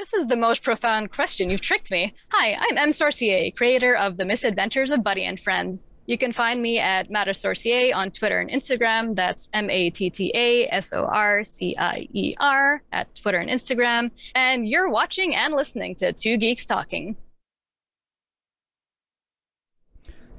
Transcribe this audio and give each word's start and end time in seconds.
This 0.00 0.14
is 0.14 0.28
the 0.28 0.36
most 0.36 0.62
profound 0.62 1.12
question. 1.12 1.50
You've 1.50 1.60
tricked 1.60 1.90
me. 1.90 2.14
Hi, 2.30 2.56
I'm 2.58 2.78
M. 2.78 2.88
Sorcier, 2.88 3.54
creator 3.54 3.94
of 3.94 4.16
The 4.16 4.24
Misadventures 4.24 4.90
of 4.92 5.04
Buddy 5.04 5.26
and 5.26 5.38
Friend. 5.38 5.78
You 6.06 6.16
can 6.16 6.32
find 6.32 6.62
me 6.62 6.78
at 6.78 7.10
Matta 7.10 7.32
Sorcier 7.32 7.94
on 7.94 8.10
Twitter 8.10 8.40
and 8.40 8.48
Instagram. 8.48 9.14
That's 9.14 9.50
M 9.52 9.68
A 9.68 9.90
T 9.90 10.08
T 10.08 10.32
A 10.34 10.66
S 10.68 10.94
O 10.94 11.04
R 11.04 11.44
C 11.44 11.76
I 11.78 12.08
E 12.14 12.32
R 12.40 12.82
at 12.90 13.14
Twitter 13.14 13.36
and 13.36 13.50
Instagram. 13.50 14.10
And 14.34 14.66
you're 14.66 14.88
watching 14.88 15.36
and 15.36 15.52
listening 15.52 15.96
to 15.96 16.14
Two 16.14 16.38
Geeks 16.38 16.64
Talking. 16.64 17.18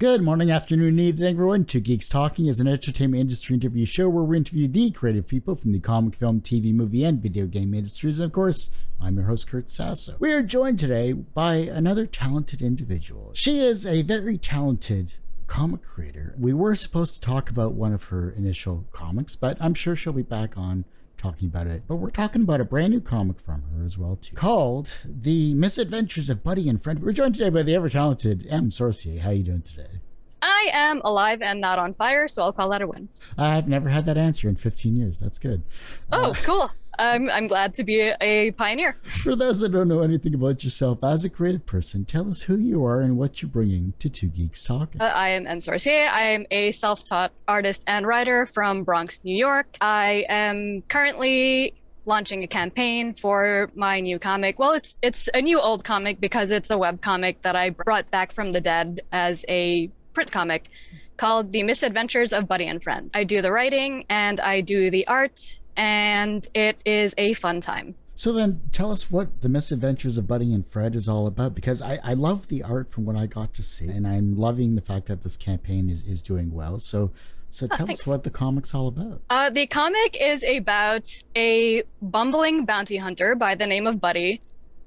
Good 0.02 0.20
morning, 0.20 0.50
afternoon, 0.50 0.98
evening, 0.98 1.28
everyone. 1.28 1.64
Two 1.64 1.78
Geeks 1.78 2.08
Talking 2.08 2.46
is 2.46 2.58
an 2.58 2.66
entertainment 2.66 3.20
industry 3.20 3.54
interview 3.54 3.86
show 3.86 4.08
where 4.08 4.24
we 4.24 4.36
interview 4.36 4.66
the 4.66 4.90
creative 4.90 5.28
people 5.28 5.54
from 5.54 5.70
the 5.70 5.78
comic, 5.78 6.16
film, 6.16 6.40
TV, 6.40 6.74
movie, 6.74 7.04
and 7.04 7.22
video 7.22 7.46
game 7.46 7.72
industries. 7.72 8.18
And 8.18 8.26
of 8.26 8.32
course, 8.32 8.70
I'm 9.00 9.14
your 9.14 9.26
host, 9.26 9.46
Kurt 9.46 9.70
Sasso. 9.70 10.16
We 10.18 10.32
are 10.32 10.42
joined 10.42 10.80
today 10.80 11.12
by 11.12 11.54
another 11.54 12.04
talented 12.04 12.62
individual. 12.62 13.30
She 13.34 13.60
is 13.60 13.86
a 13.86 14.02
very 14.02 14.38
talented 14.38 15.14
comic 15.46 15.82
creator. 15.84 16.34
We 16.36 16.52
were 16.52 16.74
supposed 16.74 17.14
to 17.14 17.20
talk 17.20 17.48
about 17.48 17.74
one 17.74 17.92
of 17.92 18.02
her 18.06 18.32
initial 18.32 18.88
comics, 18.90 19.36
but 19.36 19.56
I'm 19.60 19.72
sure 19.72 19.94
she'll 19.94 20.12
be 20.12 20.22
back 20.22 20.58
on 20.58 20.84
talking 21.22 21.48
about 21.48 21.68
it. 21.68 21.84
But 21.86 21.96
we're 21.96 22.10
talking 22.10 22.42
about 22.42 22.60
a 22.60 22.64
brand 22.64 22.92
new 22.92 23.00
comic 23.00 23.40
from 23.40 23.62
her 23.62 23.84
as 23.84 23.96
well, 23.96 24.16
too, 24.16 24.34
called 24.34 24.92
The 25.04 25.54
Misadventures 25.54 26.28
of 26.28 26.42
Buddy 26.42 26.68
and 26.68 26.82
Friend. 26.82 27.00
We're 27.00 27.12
joined 27.12 27.36
today 27.36 27.50
by 27.50 27.62
the 27.62 27.74
ever 27.76 27.88
talented 27.88 28.46
M. 28.50 28.70
Sorcier. 28.70 29.20
How 29.20 29.30
are 29.30 29.34
you 29.34 29.44
doing 29.44 29.62
today? 29.62 30.00
I 30.42 30.70
am 30.72 31.00
alive 31.04 31.40
and 31.40 31.60
not 31.60 31.78
on 31.78 31.94
fire, 31.94 32.26
so 32.26 32.42
I'll 32.42 32.52
call 32.52 32.70
that 32.70 32.82
a 32.82 32.88
win. 32.88 33.08
I've 33.38 33.68
never 33.68 33.88
had 33.88 34.06
that 34.06 34.18
answer 34.18 34.48
in 34.48 34.56
15 34.56 34.96
years. 34.96 35.20
That's 35.20 35.38
good. 35.38 35.62
Oh, 36.10 36.30
uh, 36.30 36.34
cool. 36.42 36.70
I'm, 36.98 37.30
I'm 37.30 37.46
glad 37.46 37.74
to 37.74 37.84
be 37.84 38.12
a, 38.20 38.50
pioneer. 38.52 38.96
For 39.22 39.34
those 39.34 39.60
that 39.60 39.70
don't 39.70 39.88
know 39.88 40.02
anything 40.02 40.34
about 40.34 40.62
yourself 40.64 41.02
as 41.02 41.24
a 41.24 41.30
creative 41.30 41.64
person, 41.64 42.04
tell 42.04 42.30
us 42.30 42.42
who 42.42 42.56
you 42.56 42.84
are 42.84 43.00
and 43.00 43.16
what 43.16 43.40
you're 43.40 43.50
bringing 43.50 43.94
to 43.98 44.08
Two 44.08 44.28
Geeks 44.28 44.64
Talk. 44.64 44.94
Uh, 45.00 45.04
I 45.04 45.28
am 45.30 45.46
M. 45.46 45.58
Sorcier. 45.58 46.08
I 46.08 46.22
am 46.24 46.46
a 46.50 46.72
self 46.72 47.04
taught 47.04 47.32
artist 47.48 47.84
and 47.86 48.06
writer 48.06 48.46
from 48.46 48.84
Bronx, 48.84 49.24
New 49.24 49.36
York. 49.36 49.76
I 49.80 50.24
am 50.28 50.82
currently 50.88 51.74
launching 52.04 52.42
a 52.42 52.46
campaign 52.46 53.14
for 53.14 53.70
my 53.74 54.00
new 54.00 54.18
comic. 54.18 54.58
Well, 54.58 54.72
it's 54.72 54.96
it's 55.02 55.28
a 55.34 55.40
new 55.40 55.60
old 55.60 55.84
comic 55.84 56.20
because 56.20 56.50
it's 56.50 56.70
a 56.70 56.78
web 56.78 57.00
comic 57.00 57.42
that 57.42 57.56
I 57.56 57.70
brought 57.70 58.10
back 58.10 58.32
from 58.32 58.52
the 58.52 58.60
dead 58.60 59.02
as 59.12 59.44
a 59.48 59.90
print 60.12 60.30
comic 60.30 60.68
called 61.16 61.52
The 61.52 61.62
Misadventures 61.62 62.32
of 62.32 62.48
Buddy 62.48 62.66
and 62.66 62.82
Friend. 62.82 63.10
I 63.14 63.24
do 63.24 63.42
the 63.42 63.52
writing 63.52 64.04
and 64.08 64.40
I 64.40 64.60
do 64.60 64.90
the 64.90 65.06
art 65.06 65.60
and 65.76 66.46
it 66.54 66.80
is 66.84 67.14
a 67.18 67.34
fun 67.34 67.60
time. 67.60 67.94
So 68.14 68.32
then 68.32 68.60
tell 68.72 68.90
us 68.90 69.10
what 69.10 69.40
the 69.40 69.48
misadventures 69.48 70.18
of 70.18 70.26
Buddy 70.26 70.52
and 70.52 70.66
Friend 70.66 70.94
is 70.94 71.08
all 71.08 71.26
about 71.26 71.54
because 71.54 71.80
I, 71.80 71.98
I 72.04 72.14
love 72.14 72.48
the 72.48 72.62
art 72.62 72.90
from 72.90 73.04
what 73.04 73.16
I 73.16 73.26
got 73.26 73.54
to 73.54 73.62
see 73.62 73.88
and 73.88 74.06
I'm 74.06 74.36
loving 74.36 74.74
the 74.74 74.82
fact 74.82 75.06
that 75.06 75.22
this 75.22 75.36
campaign 75.36 75.88
is, 75.88 76.02
is 76.02 76.22
doing 76.22 76.52
well. 76.52 76.78
So 76.78 77.10
so 77.48 77.68
oh, 77.70 77.76
tell 77.76 77.86
oh, 77.90 77.92
us 77.92 78.06
what 78.06 78.24
the 78.24 78.30
comic's 78.30 78.74
all 78.74 78.88
about. 78.88 79.20
Uh, 79.28 79.50
the 79.50 79.66
comic 79.66 80.16
is 80.18 80.42
about 80.42 81.06
a 81.36 81.82
bumbling 82.00 82.64
bounty 82.64 82.96
hunter 82.96 83.34
by 83.34 83.54
the 83.54 83.66
name 83.66 83.86
of 83.86 84.00
Buddy 84.00 84.40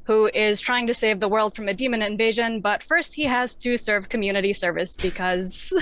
who 0.05 0.29
is 0.33 0.61
trying 0.61 0.87
to 0.87 0.93
save 0.93 1.19
the 1.19 1.27
world 1.27 1.55
from 1.55 1.67
a 1.67 1.73
demon 1.73 2.01
invasion, 2.01 2.61
but 2.61 2.83
first 2.83 3.15
he 3.15 3.23
has 3.23 3.55
to 3.55 3.75
serve 3.75 4.07
community 4.07 4.53
service 4.53 4.95
because 4.95 5.73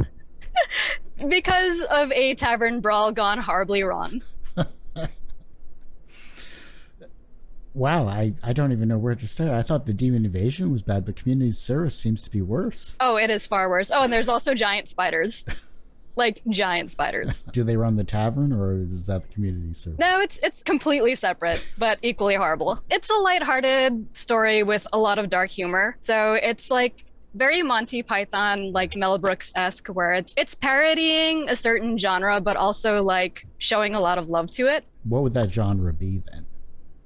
because 1.28 1.82
of 1.92 2.12
a 2.14 2.34
tavern 2.36 2.80
brawl 2.80 3.12
gone 3.12 3.38
horribly 3.38 3.84
wrong. 3.84 4.22
Wow, 7.74 8.08
I, 8.08 8.34
I 8.44 8.54
don't 8.54 8.72
even 8.72 8.88
know 8.88 8.98
where 8.98 9.16
to 9.16 9.28
start. 9.28 9.52
I 9.52 9.62
thought 9.62 9.86
the 9.86 9.94
demon 9.94 10.26
invasion 10.26 10.72
was 10.72 10.82
bad, 10.82 11.06
but 11.06 11.16
community 11.16 11.52
service 11.52 11.98
seems 11.98 12.24
to 12.24 12.32
be 12.32 12.42
worse. 12.42 12.98
Oh, 13.00 13.18
it 13.18 13.30
is 13.30 13.46
far 13.46 13.70
worse. 13.70 13.92
Oh, 13.92 14.04
and 14.04 14.14
there's 14.14 14.30
also 14.30 14.54
giant 14.54 14.90
spiders. 14.90 15.46
like 16.16 16.42
giant 16.48 16.92
spiders. 16.92 17.44
Do 17.52 17.64
they 17.64 17.76
run 17.76 17.96
the 17.96 18.04
tavern 18.04 18.54
or 18.54 18.76
is 18.76 19.08
that 19.08 19.28
the 19.28 19.34
community 19.34 19.74
service? 19.74 20.00
No, 20.00 20.20
it's 20.20 20.38
it's 20.44 20.62
completely 20.64 21.16
separate, 21.16 21.64
but 21.78 22.00
equally 22.02 22.36
horrible. 22.36 22.80
It's 22.90 23.10
a 23.10 23.16
lighthearted 23.16 24.16
story 24.16 24.64
with 24.64 24.86
a 24.94 25.00
lot 25.00 25.20
of 25.20 25.30
dark 25.30 25.50
humor. 25.50 25.98
So 26.02 26.34
it's 26.34 26.70
like 26.70 27.04
very 27.34 27.62
Monty 27.62 28.04
Python, 28.04 28.72
like 28.72 28.96
Mel 28.96 29.18
Brooks 29.18 29.52
esque, 29.56 29.88
where 29.88 30.14
it's 30.14 30.34
it's 30.38 30.56
parodying 30.56 31.50
a 31.50 31.56
certain 31.56 31.98
genre, 31.98 32.40
but 32.40 32.56
also 32.56 33.02
like 33.02 33.46
showing 33.58 33.96
a 33.96 34.00
lot 34.00 34.18
of 34.18 34.30
love 34.30 34.50
to 34.52 34.68
it. 34.68 34.86
What 35.04 35.24
would 35.24 35.34
that 35.34 35.52
genre 35.52 35.94
be 35.94 36.22
then? 36.32 36.46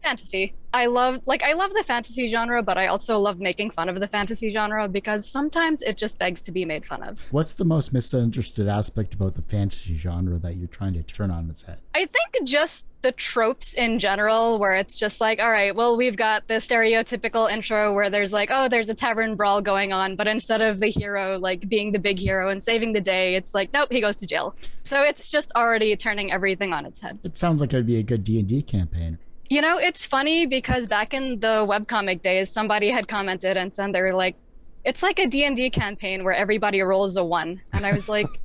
Fantasy. 0.07 0.53
I 0.73 0.85
love 0.85 1.21
like 1.25 1.43
I 1.43 1.53
love 1.53 1.73
the 1.73 1.83
fantasy 1.83 2.27
genre, 2.27 2.61
but 2.61 2.77
I 2.77 2.87
also 2.87 3.17
love 3.17 3.39
making 3.39 3.71
fun 3.71 3.89
of 3.89 3.99
the 3.99 4.07
fantasy 4.07 4.49
genre 4.49 4.87
because 4.87 5.27
sometimes 5.27 5.81
it 5.81 5.97
just 5.97 6.17
begs 6.19 6.43
to 6.43 6.51
be 6.51 6.65
made 6.65 6.85
fun 6.85 7.03
of. 7.03 7.25
What's 7.31 7.55
the 7.55 7.65
most 7.65 7.91
misunderstood 7.91 8.67
aspect 8.67 9.13
about 9.13 9.35
the 9.35 9.41
fantasy 9.41 9.97
genre 9.97 10.37
that 10.39 10.55
you're 10.55 10.67
trying 10.67 10.93
to 10.93 11.03
turn 11.03 11.31
on 11.31 11.49
its 11.49 11.63
head? 11.63 11.79
I 11.95 12.05
think 12.05 12.47
just 12.47 12.85
the 13.01 13.11
tropes 13.11 13.73
in 13.73 13.99
general 13.99 14.59
where 14.59 14.75
it's 14.75 14.97
just 14.97 15.19
like, 15.19 15.39
all 15.39 15.51
right, 15.51 15.75
well, 15.75 15.97
we've 15.97 16.17
got 16.17 16.47
the 16.47 16.55
stereotypical 16.55 17.49
intro 17.51 17.93
where 17.93 18.09
there's 18.09 18.33
like, 18.33 18.49
oh, 18.51 18.67
there's 18.67 18.89
a 18.89 18.93
tavern 18.93 19.35
brawl 19.35 19.61
going 19.61 19.93
on, 19.93 20.15
but 20.15 20.27
instead 20.27 20.61
of 20.61 20.79
the 20.79 20.87
hero 20.87 21.37
like 21.37 21.67
being 21.67 21.91
the 21.91 21.99
big 21.99 22.19
hero 22.19 22.49
and 22.49 22.61
saving 22.61 22.93
the 22.93 23.01
day, 23.01 23.35
it's 23.35 23.53
like, 23.53 23.73
nope, 23.73 23.89
he 23.91 23.99
goes 23.99 24.17
to 24.17 24.25
jail. 24.25 24.55
So 24.83 25.03
it's 25.03 25.29
just 25.29 25.51
already 25.55 25.95
turning 25.95 26.31
everything 26.31 26.71
on 26.71 26.85
its 26.85 27.01
head. 27.01 27.19
It 27.23 27.35
sounds 27.35 27.61
like 27.61 27.73
it'd 27.73 27.85
be 27.85 27.97
a 27.97 28.03
good 28.03 28.23
D&D 28.23 28.61
campaign. 28.63 29.17
You 29.49 29.61
know, 29.61 29.77
it's 29.77 30.05
funny 30.05 30.45
because 30.45 30.87
back 30.87 31.13
in 31.13 31.39
the 31.39 31.65
webcomic 31.65 32.21
days, 32.21 32.51
somebody 32.51 32.89
had 32.89 33.07
commented 33.07 33.55
and 33.55 33.73
said 33.73 33.93
they 33.93 34.01
were 34.01 34.13
like, 34.13 34.35
it's 34.83 35.01
like 35.01 35.19
a 35.19 35.27
D&D 35.27 35.69
campaign 35.69 36.23
where 36.23 36.33
everybody 36.33 36.81
rolls 36.81 37.15
a 37.15 37.23
one. 37.23 37.61
And 37.71 37.85
I 37.85 37.93
was 37.93 38.09
like, 38.17 38.41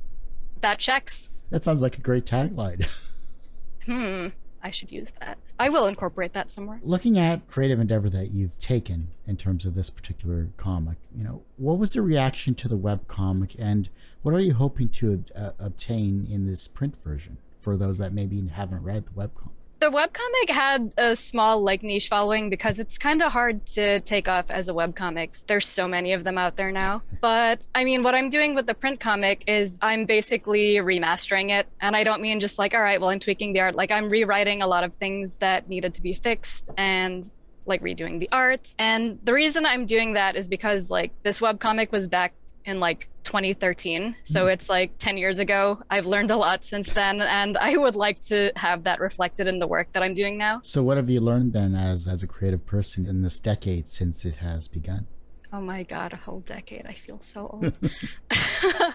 that 0.61 0.79
checks. 0.79 1.29
That 1.49 1.63
sounds 1.63 1.81
like 1.81 1.97
a 1.97 2.01
great 2.01 2.25
tagline. 2.25 2.87
hmm. 3.85 4.27
I 4.65 4.71
should 4.71 4.93
use 4.93 5.11
that. 5.19 5.37
I 5.59 5.67
will 5.67 5.87
incorporate 5.87 6.31
that 6.33 6.49
somewhere. 6.49 6.79
Looking 6.83 7.19
at 7.19 7.49
creative 7.49 7.81
endeavor 7.81 8.09
that 8.09 8.31
you've 8.31 8.57
taken 8.57 9.09
in 9.27 9.35
terms 9.35 9.65
of 9.65 9.75
this 9.75 9.89
particular 9.89 10.47
comic, 10.55 10.97
you 11.13 11.21
know, 11.21 11.43
what 11.57 11.77
was 11.77 11.91
the 11.91 12.01
reaction 12.01 12.55
to 12.55 12.69
the 12.69 12.77
web 12.77 13.09
comic 13.09 13.55
and 13.59 13.89
what 14.21 14.33
are 14.33 14.39
you 14.39 14.53
hoping 14.53 14.87
to 14.87 15.25
uh, 15.35 15.51
obtain 15.59 16.25
in 16.31 16.47
this 16.47 16.69
print 16.69 16.95
version 16.95 17.39
for 17.59 17.75
those 17.75 17.97
that 17.97 18.13
maybe 18.13 18.41
haven't 18.47 18.83
read 18.83 19.05
the 19.05 19.11
web 19.13 19.35
comic? 19.35 19.57
The 19.83 19.89
webcomic 19.89 20.49
had 20.49 20.93
a 20.97 21.13
small 21.13 21.61
like 21.61 21.83
niche 21.83 22.07
following 22.07 22.49
because 22.49 22.79
it's 22.79 22.97
kind 22.97 23.21
of 23.21 23.33
hard 23.33 23.65
to 23.65 23.99
take 23.99 24.29
off 24.29 24.49
as 24.49 24.69
a 24.69 24.73
webcomic. 24.73 25.45
There's 25.45 25.67
so 25.67 25.89
many 25.89 26.13
of 26.13 26.23
them 26.23 26.37
out 26.37 26.55
there 26.55 26.71
now. 26.71 27.03
But 27.19 27.59
I 27.75 27.83
mean, 27.83 28.01
what 28.01 28.15
I'm 28.15 28.29
doing 28.29 28.55
with 28.55 28.65
the 28.65 28.73
print 28.73 29.01
comic 29.01 29.43
is 29.45 29.77
I'm 29.81 30.05
basically 30.05 30.75
remastering 30.75 31.49
it. 31.49 31.67
And 31.81 31.97
I 31.97 32.05
don't 32.05 32.21
mean 32.21 32.39
just 32.39 32.57
like, 32.57 32.73
all 32.73 32.81
right, 32.81 33.01
well, 33.01 33.09
I'm 33.09 33.19
tweaking 33.19 33.51
the 33.51 33.59
art. 33.59 33.75
Like 33.75 33.91
I'm 33.91 34.07
rewriting 34.07 34.61
a 34.61 34.67
lot 34.67 34.85
of 34.85 34.95
things 34.95 35.35
that 35.37 35.67
needed 35.67 35.93
to 35.95 36.01
be 36.01 36.13
fixed 36.13 36.69
and 36.77 37.29
like 37.65 37.81
redoing 37.81 38.21
the 38.21 38.29
art. 38.31 38.73
And 38.79 39.19
the 39.25 39.33
reason 39.33 39.65
I'm 39.65 39.85
doing 39.85 40.13
that 40.13 40.37
is 40.37 40.47
because 40.47 40.89
like 40.91 41.11
this 41.23 41.41
webcomic 41.41 41.91
was 41.91 42.07
back 42.07 42.33
in 42.63 42.79
like 42.79 43.09
2013. 43.23 44.15
So 44.23 44.45
mm. 44.45 44.53
it's 44.53 44.69
like 44.69 44.97
10 44.97 45.17
years 45.17 45.39
ago. 45.39 45.81
I've 45.89 46.05
learned 46.05 46.31
a 46.31 46.37
lot 46.37 46.63
since 46.63 46.91
then, 46.93 47.21
and 47.21 47.57
I 47.57 47.77
would 47.77 47.95
like 47.95 48.19
to 48.25 48.51
have 48.55 48.83
that 48.83 48.99
reflected 48.99 49.47
in 49.47 49.59
the 49.59 49.67
work 49.67 49.91
that 49.93 50.03
I'm 50.03 50.13
doing 50.13 50.37
now. 50.37 50.61
So, 50.63 50.83
what 50.83 50.97
have 50.97 51.09
you 51.09 51.21
learned 51.21 51.53
then 51.53 51.75
as, 51.75 52.07
as 52.07 52.23
a 52.23 52.27
creative 52.27 52.65
person 52.65 53.05
in 53.05 53.21
this 53.21 53.39
decade 53.39 53.87
since 53.87 54.25
it 54.25 54.37
has 54.37 54.67
begun? 54.67 55.07
Oh 55.51 55.61
my 55.61 55.83
God, 55.83 56.13
a 56.13 56.17
whole 56.17 56.39
decade. 56.39 56.85
I 56.87 56.93
feel 56.93 57.19
so 57.21 57.47
old. 57.47 57.77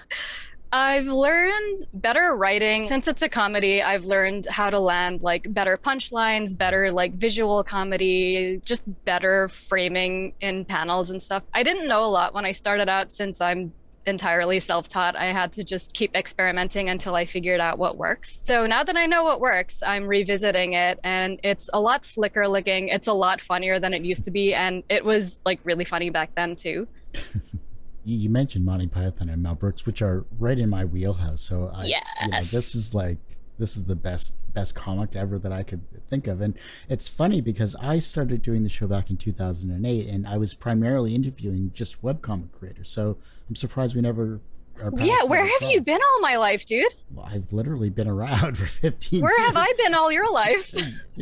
I've 0.73 1.07
learned 1.07 1.87
better 1.95 2.35
writing. 2.37 2.87
Since 2.87 3.09
it's 3.09 3.23
a 3.23 3.29
comedy, 3.29 3.83
I've 3.83 4.05
learned 4.05 4.47
how 4.51 4.69
to 4.69 4.79
land 4.79 5.23
like 5.23 5.53
better 5.55 5.79
punchlines, 5.79 6.57
better 6.57 6.93
like 6.93 7.15
visual 7.15 7.65
comedy, 7.65 8.61
just 8.65 8.85
better 9.05 9.49
framing 9.49 10.35
in 10.41 10.65
panels 10.65 11.11
and 11.11 11.23
stuff. 11.23 11.43
I 11.55 11.63
didn't 11.63 11.89
know 11.89 12.05
a 12.05 12.11
lot 12.11 12.35
when 12.35 12.45
I 12.45 12.53
started 12.53 12.89
out 12.89 13.13
since 13.13 13.41
I'm 13.41 13.73
entirely 14.07 14.61
self 14.61 14.89
taught. 14.89 15.17
I 15.17 15.27
had 15.27 15.53
to 15.55 15.65
just 15.65 15.93
keep 15.93 16.17
experimenting 16.17 16.89
until 16.89 17.15
I 17.15 17.25
figured 17.25 17.61
out 17.61 17.79
what 17.79 17.97
works. 17.97 18.41
So 18.45 18.67
now 18.67 18.85
that 18.85 18.97
I 18.97 19.07
know 19.07 19.25
what 19.25 19.41
works, 19.41 19.83
I'm 19.83 20.07
revisiting 20.07 20.73
it 20.73 20.99
and 21.05 21.39
it's 21.43 21.69
a 21.73 21.81
lot 21.81 22.05
slicker 22.05 22.49
looking. 22.49 22.89
It's 22.89 23.07
a 23.07 23.13
lot 23.13 23.41
funnier 23.41 23.79
than 23.79 23.95
it 23.95 24.05
used 24.05 24.25
to 24.25 24.31
be. 24.31 24.55
And 24.55 24.83
it 24.89 25.05
was 25.05 25.43
like 25.45 25.61
really 25.65 25.85
funny 25.85 26.11
back 26.11 26.35
then 26.35 26.57
too. 26.57 26.89
you 28.05 28.31
mentioned 28.31 28.65
Monty 28.65 28.87
Python 28.87 29.29
and 29.29 29.43
Mel 29.43 29.55
Brooks, 29.55 29.85
which 29.85 30.01
are 30.01 30.25
right 30.39 30.59
in 30.59 30.71
my 30.71 30.85
wheelhouse. 30.85 31.43
So 31.43 31.71
I, 31.75 31.85
yes. 31.85 32.05
you 32.23 32.29
know, 32.29 32.41
this 32.43 32.75
is 32.75 32.95
like 32.95 33.19
this 33.59 33.77
is 33.77 33.85
the 33.85 33.95
best 33.97 34.37
best 34.55 34.75
comic 34.75 35.15
ever 35.17 35.39
that 35.39 35.53
I 35.53 35.63
could 35.63 35.83
think 36.09 36.27
of. 36.27 36.41
And 36.41 36.55
it's 36.89 37.09
funny 37.09 37.41
because 37.41 37.75
I 37.81 37.99
started 37.99 38.43
doing 38.43 38.63
the 38.63 38.69
show 38.69 38.87
back 38.87 39.11
in 39.11 39.17
2008, 39.17 40.09
and 40.09 40.27
I 40.27 40.37
was 40.39 40.55
primarily 40.55 41.15
interviewing 41.15 41.71
just 41.75 42.03
webcomic 42.03 42.53
creators. 42.53 42.89
So 42.91 43.19
I'm 43.49 43.57
surprised 43.57 43.95
we 43.95 44.01
never 44.01 44.41
Yeah, 44.97 45.25
where 45.25 45.45
have 45.45 45.71
you 45.71 45.81
been 45.81 45.99
all 46.01 46.21
my 46.21 46.37
life, 46.37 46.65
dude? 46.65 46.93
Well, 47.13 47.27
I've 47.29 47.53
literally 47.53 47.91
been 47.91 48.07
around 48.09 48.57
for 48.59 48.67
15 48.67 49.21
Where 49.23 49.41
have. 49.47 49.57
I 49.57 49.73
been 49.77 49.95
all 49.95 50.13
your 50.13 50.31
life? 50.33 50.73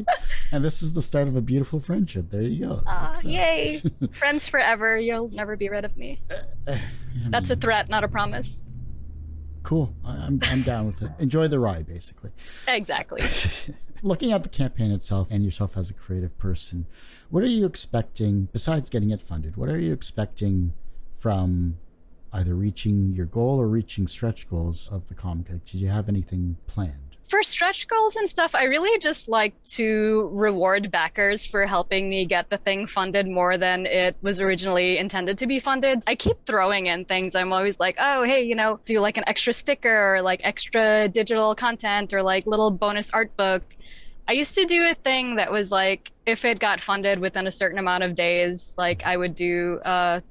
and 0.52 0.62
this 0.64 0.82
is 0.82 0.92
the 0.92 1.00
start 1.02 1.26
of 1.26 1.36
a 1.36 1.40
beautiful 1.40 1.80
friendship. 1.80 2.26
There 2.30 2.42
you 2.42 2.66
go. 2.66 2.82
Uh, 2.86 3.14
yay. 3.24 3.82
Friends 4.12 4.46
forever. 4.46 4.98
You'll 4.98 5.30
never 5.30 5.56
be 5.56 5.70
rid 5.70 5.84
of 5.86 5.96
me. 5.96 6.20
That's 7.28 7.48
a 7.48 7.56
threat, 7.56 7.88
not 7.88 8.04
a 8.04 8.08
promise. 8.08 8.64
Cool. 9.66 9.92
I'm, 10.04 10.38
I'm 10.44 10.62
down 10.62 10.86
with 10.86 11.02
it. 11.02 11.10
Enjoy 11.18 11.48
the 11.48 11.58
ride, 11.58 11.86
basically. 11.86 12.30
Exactly. 12.68 13.24
Looking 14.02 14.32
at 14.32 14.44
the 14.44 14.48
campaign 14.48 14.92
itself 14.92 15.26
and 15.30 15.44
yourself 15.44 15.76
as 15.76 15.90
a 15.90 15.92
creative 15.92 16.38
person, 16.38 16.86
what 17.30 17.42
are 17.42 17.48
you 17.48 17.66
expecting, 17.66 18.48
besides 18.52 18.88
getting 18.88 19.10
it 19.10 19.20
funded, 19.20 19.56
what 19.56 19.68
are 19.68 19.78
you 19.78 19.92
expecting 19.92 20.72
from 21.18 21.78
either 22.32 22.54
reaching 22.54 23.12
your 23.12 23.26
goal 23.26 23.60
or 23.60 23.66
reaching 23.66 24.06
stretch 24.06 24.48
goals 24.48 24.88
of 24.92 25.08
the 25.08 25.14
comic? 25.14 25.48
Did 25.64 25.80
you 25.80 25.88
have 25.88 26.08
anything 26.08 26.58
planned? 26.68 27.05
For 27.28 27.42
stretch 27.42 27.88
goals 27.88 28.14
and 28.14 28.28
stuff, 28.28 28.54
I 28.54 28.64
really 28.64 28.98
just 29.00 29.28
like 29.28 29.60
to 29.74 30.30
reward 30.32 30.92
backers 30.92 31.44
for 31.44 31.66
helping 31.66 32.08
me 32.08 32.24
get 32.24 32.50
the 32.50 32.56
thing 32.58 32.86
funded 32.86 33.26
more 33.26 33.58
than 33.58 33.84
it 33.84 34.16
was 34.22 34.40
originally 34.40 34.98
intended 34.98 35.36
to 35.38 35.46
be 35.48 35.58
funded. 35.58 36.04
I 36.06 36.14
keep 36.14 36.36
throwing 36.46 36.86
in 36.86 37.04
things. 37.04 37.34
I'm 37.34 37.52
always 37.52 37.80
like, 37.80 37.96
oh, 37.98 38.22
hey, 38.22 38.42
you 38.42 38.54
know, 38.54 38.78
do 38.84 39.00
like 39.00 39.16
an 39.16 39.24
extra 39.26 39.52
sticker 39.52 40.14
or 40.14 40.22
like 40.22 40.40
extra 40.44 41.08
digital 41.08 41.56
content 41.56 42.14
or 42.14 42.22
like 42.22 42.46
little 42.46 42.70
bonus 42.70 43.10
art 43.10 43.36
book. 43.36 43.64
I 44.28 44.32
used 44.32 44.54
to 44.54 44.64
do 44.64 44.86
a 44.88 44.94
thing 44.94 45.36
that 45.36 45.50
was 45.50 45.72
like, 45.72 46.12
if 46.26 46.44
it 46.44 46.60
got 46.60 46.80
funded 46.80 47.18
within 47.18 47.48
a 47.48 47.50
certain 47.50 47.78
amount 47.78 48.04
of 48.04 48.14
days, 48.14 48.74
like 48.78 49.04
I 49.04 49.16
would 49.16 49.34
do 49.34 49.80
a 49.84 50.22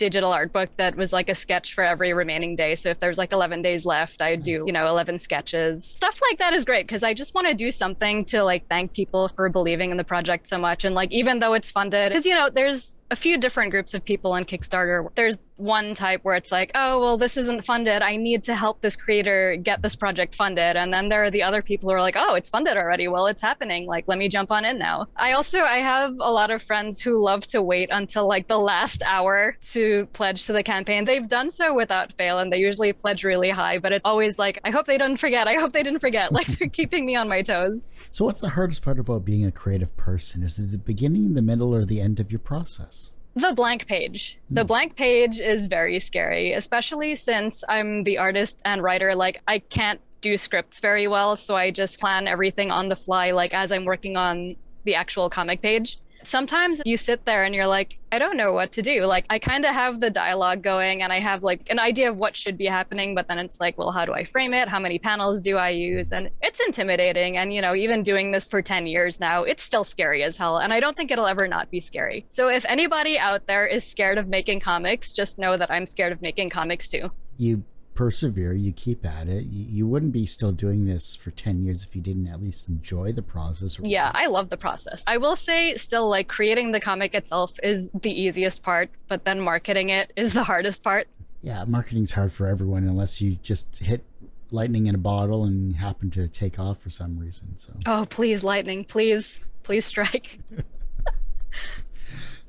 digital 0.00 0.32
art 0.32 0.50
book 0.50 0.70
that 0.78 0.96
was 0.96 1.12
like 1.12 1.28
a 1.28 1.34
sketch 1.34 1.74
for 1.74 1.84
every 1.84 2.14
remaining 2.14 2.56
day. 2.56 2.74
So 2.74 2.88
if 2.88 2.98
there's 3.00 3.18
like 3.18 3.34
11 3.34 3.60
days 3.60 3.84
left, 3.84 4.22
I'd 4.22 4.40
do, 4.40 4.64
you 4.66 4.72
know, 4.72 4.88
11 4.88 5.18
sketches. 5.18 5.84
Stuff 5.84 6.18
like 6.30 6.38
that 6.38 6.54
is 6.54 6.64
great 6.64 6.86
because 6.86 7.02
I 7.02 7.12
just 7.12 7.34
want 7.34 7.48
to 7.48 7.54
do 7.54 7.70
something 7.70 8.24
to 8.24 8.42
like 8.42 8.66
thank 8.68 8.94
people 8.94 9.28
for 9.28 9.50
believing 9.50 9.90
in 9.90 9.98
the 9.98 10.04
project 10.04 10.46
so 10.46 10.56
much. 10.56 10.86
And 10.86 10.94
like, 10.94 11.12
even 11.12 11.38
though 11.38 11.52
it's 11.52 11.70
funded, 11.70 12.08
because, 12.08 12.24
you 12.24 12.34
know, 12.34 12.48
there's 12.48 12.98
a 13.10 13.16
few 13.16 13.36
different 13.36 13.72
groups 13.72 13.92
of 13.92 14.02
people 14.02 14.32
on 14.32 14.44
Kickstarter. 14.44 15.06
There's 15.16 15.36
one 15.60 15.94
type 15.94 16.20
where 16.22 16.34
it's 16.34 16.50
like, 16.50 16.70
oh, 16.74 17.00
well, 17.00 17.16
this 17.16 17.36
isn't 17.36 17.64
funded. 17.64 18.02
I 18.02 18.16
need 18.16 18.44
to 18.44 18.54
help 18.54 18.80
this 18.80 18.96
creator 18.96 19.56
get 19.62 19.82
this 19.82 19.94
project 19.94 20.34
funded. 20.34 20.76
And 20.76 20.92
then 20.92 21.08
there 21.08 21.24
are 21.24 21.30
the 21.30 21.42
other 21.42 21.62
people 21.62 21.88
who 21.88 21.94
are 21.94 22.00
like, 22.00 22.16
oh, 22.16 22.34
it's 22.34 22.48
funded 22.48 22.76
already. 22.76 23.08
Well, 23.08 23.26
it's 23.26 23.40
happening. 23.40 23.86
Like, 23.86 24.04
let 24.08 24.18
me 24.18 24.28
jump 24.28 24.50
on 24.50 24.64
in 24.64 24.78
now. 24.78 25.06
I 25.16 25.32
also, 25.32 25.60
I 25.60 25.78
have 25.78 26.14
a 26.20 26.30
lot 26.30 26.50
of 26.50 26.62
friends 26.62 27.00
who 27.00 27.22
love 27.22 27.46
to 27.48 27.62
wait 27.62 27.90
until 27.92 28.26
like 28.26 28.48
the 28.48 28.58
last 28.58 29.02
hour 29.06 29.56
to 29.72 30.06
pledge 30.12 30.46
to 30.46 30.52
the 30.52 30.62
campaign. 30.62 31.04
They've 31.04 31.28
done 31.28 31.50
so 31.50 31.74
without 31.74 32.12
fail 32.14 32.38
and 32.38 32.52
they 32.52 32.58
usually 32.58 32.92
pledge 32.92 33.24
really 33.24 33.50
high, 33.50 33.78
but 33.78 33.92
it's 33.92 34.02
always 34.04 34.38
like, 34.38 34.60
I 34.64 34.70
hope 34.70 34.86
they 34.86 34.98
didn't 34.98 35.18
forget. 35.18 35.46
I 35.46 35.54
hope 35.54 35.72
they 35.72 35.82
didn't 35.82 36.00
forget. 36.00 36.30
Like, 36.40 36.46
they're 36.58 36.68
keeping 36.68 37.04
me 37.04 37.16
on 37.16 37.28
my 37.28 37.42
toes. 37.42 37.92
So, 38.12 38.24
what's 38.24 38.40
the 38.40 38.48
hardest 38.50 38.82
part 38.82 38.98
about 38.98 39.26
being 39.26 39.44
a 39.44 39.52
creative 39.52 39.94
person? 39.96 40.42
Is 40.42 40.58
it 40.58 40.70
the 40.70 40.78
beginning, 40.78 41.34
the 41.34 41.42
middle, 41.42 41.74
or 41.74 41.84
the 41.84 42.00
end 42.00 42.18
of 42.18 42.30
your 42.30 42.38
process? 42.38 43.10
The 43.36 43.52
blank 43.52 43.86
page. 43.86 44.38
The 44.50 44.62
hmm. 44.62 44.66
blank 44.66 44.96
page 44.96 45.40
is 45.40 45.66
very 45.66 46.00
scary, 46.00 46.52
especially 46.52 47.14
since 47.14 47.62
I'm 47.68 48.02
the 48.02 48.18
artist 48.18 48.60
and 48.64 48.82
writer. 48.82 49.14
Like, 49.14 49.40
I 49.46 49.60
can't 49.60 50.00
do 50.20 50.36
scripts 50.36 50.80
very 50.80 51.08
well, 51.08 51.36
so 51.36 51.56
I 51.56 51.70
just 51.70 52.00
plan 52.00 52.28
everything 52.28 52.70
on 52.70 52.88
the 52.88 52.96
fly, 52.96 53.30
like 53.30 53.54
as 53.54 53.72
I'm 53.72 53.84
working 53.84 54.16
on 54.16 54.56
the 54.84 54.94
actual 54.94 55.30
comic 55.30 55.62
page. 55.62 55.98
Sometimes 56.24 56.82
you 56.84 56.96
sit 56.96 57.24
there 57.24 57.44
and 57.44 57.54
you're 57.54 57.66
like, 57.66 57.98
I 58.12 58.18
don't 58.18 58.36
know 58.36 58.52
what 58.52 58.72
to 58.72 58.82
do. 58.82 59.06
Like, 59.06 59.24
I 59.30 59.38
kind 59.38 59.64
of 59.64 59.72
have 59.72 60.00
the 60.00 60.10
dialogue 60.10 60.62
going 60.62 61.02
and 61.02 61.12
I 61.12 61.20
have 61.20 61.42
like 61.42 61.68
an 61.70 61.78
idea 61.78 62.10
of 62.10 62.16
what 62.16 62.36
should 62.36 62.58
be 62.58 62.66
happening, 62.66 63.14
but 63.14 63.28
then 63.28 63.38
it's 63.38 63.60
like, 63.60 63.78
well, 63.78 63.90
how 63.90 64.04
do 64.04 64.12
I 64.12 64.24
frame 64.24 64.52
it? 64.52 64.68
How 64.68 64.78
many 64.78 64.98
panels 64.98 65.42
do 65.42 65.56
I 65.56 65.70
use? 65.70 66.12
And 66.12 66.30
it's 66.42 66.60
intimidating. 66.60 67.36
And, 67.36 67.52
you 67.52 67.60
know, 67.60 67.74
even 67.74 68.02
doing 68.02 68.32
this 68.32 68.48
for 68.48 68.62
10 68.62 68.86
years 68.86 69.20
now, 69.20 69.44
it's 69.44 69.62
still 69.62 69.84
scary 69.84 70.22
as 70.22 70.36
hell. 70.36 70.58
And 70.58 70.72
I 70.72 70.80
don't 70.80 70.96
think 70.96 71.10
it'll 71.10 71.26
ever 71.26 71.46
not 71.48 71.70
be 71.70 71.80
scary. 71.80 72.26
So 72.30 72.48
if 72.48 72.64
anybody 72.66 73.18
out 73.18 73.46
there 73.46 73.66
is 73.66 73.84
scared 73.84 74.18
of 74.18 74.28
making 74.28 74.60
comics, 74.60 75.12
just 75.12 75.38
know 75.38 75.56
that 75.56 75.70
I'm 75.70 75.86
scared 75.86 76.12
of 76.12 76.20
making 76.20 76.50
comics 76.50 76.88
too. 76.88 77.10
You 77.36 77.64
persevere, 78.00 78.54
you 78.54 78.72
keep 78.72 79.04
at 79.04 79.28
it. 79.28 79.44
You, 79.44 79.66
you 79.68 79.86
wouldn't 79.86 80.12
be 80.12 80.24
still 80.24 80.52
doing 80.52 80.86
this 80.86 81.14
for 81.14 81.30
10 81.32 81.62
years 81.62 81.84
if 81.84 81.94
you 81.94 82.00
didn't 82.00 82.28
at 82.28 82.42
least 82.42 82.70
enjoy 82.70 83.12
the 83.12 83.20
process. 83.20 83.78
Yeah, 83.82 84.10
I 84.14 84.26
love 84.26 84.48
the 84.48 84.56
process. 84.56 85.04
I 85.06 85.18
will 85.18 85.36
say, 85.36 85.76
still, 85.76 86.08
like 86.08 86.26
creating 86.26 86.72
the 86.72 86.80
comic 86.80 87.14
itself 87.14 87.60
is 87.62 87.90
the 87.90 88.10
easiest 88.10 88.62
part, 88.62 88.88
but 89.06 89.26
then 89.26 89.38
marketing 89.38 89.90
it 89.90 90.14
is 90.16 90.32
the 90.32 90.42
hardest 90.42 90.82
part. 90.82 91.08
Yeah, 91.42 91.66
marketing's 91.66 92.12
hard 92.12 92.32
for 92.32 92.46
everyone 92.46 92.84
unless 92.84 93.20
you 93.20 93.36
just 93.42 93.80
hit 93.80 94.02
lightning 94.50 94.86
in 94.86 94.94
a 94.94 94.98
bottle 94.98 95.44
and 95.44 95.76
happen 95.76 96.10
to 96.12 96.26
take 96.26 96.58
off 96.58 96.80
for 96.80 96.88
some 96.88 97.18
reason. 97.18 97.58
So 97.58 97.74
Oh, 97.84 98.06
please, 98.08 98.42
lightning, 98.42 98.82
please, 98.82 99.40
please 99.62 99.84
strike. 99.84 100.40
this 100.48 100.64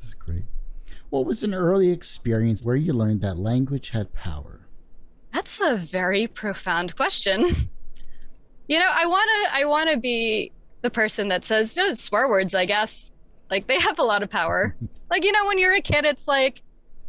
is 0.02 0.14
great. 0.14 0.46
What 1.10 1.26
was 1.26 1.44
an 1.44 1.54
early 1.54 1.92
experience 1.92 2.64
where 2.64 2.78
you 2.78 2.94
learned 2.94 3.20
that 3.20 3.38
language 3.38 3.90
had 3.90 4.14
power? 4.14 4.61
That's 5.62 5.84
a 5.84 5.86
very 5.86 6.28
profound 6.28 6.96
question. 6.96 7.46
You 8.68 8.80
know, 8.80 8.90
I 8.90 9.06
want 9.06 9.30
to 9.30 9.56
I 9.56 9.66
want 9.66 9.90
to 9.90 9.98
be 9.98 10.52
the 10.82 10.90
person 10.90 11.28
that 11.28 11.46
says 11.46 11.76
no 11.76 11.94
swear 11.94 12.28
words, 12.30 12.56
I 12.56 12.66
guess. 12.66 13.12
Like 13.50 13.68
they 13.68 13.80
have 13.80 14.00
a 14.00 14.04
lot 14.04 14.24
of 14.24 14.30
power. 14.30 14.76
like 15.10 15.24
you 15.24 15.32
know 15.32 15.46
when 15.46 15.60
you're 15.60 15.74
a 15.74 15.82
kid 15.82 16.06
it's 16.06 16.28
like 16.28 16.62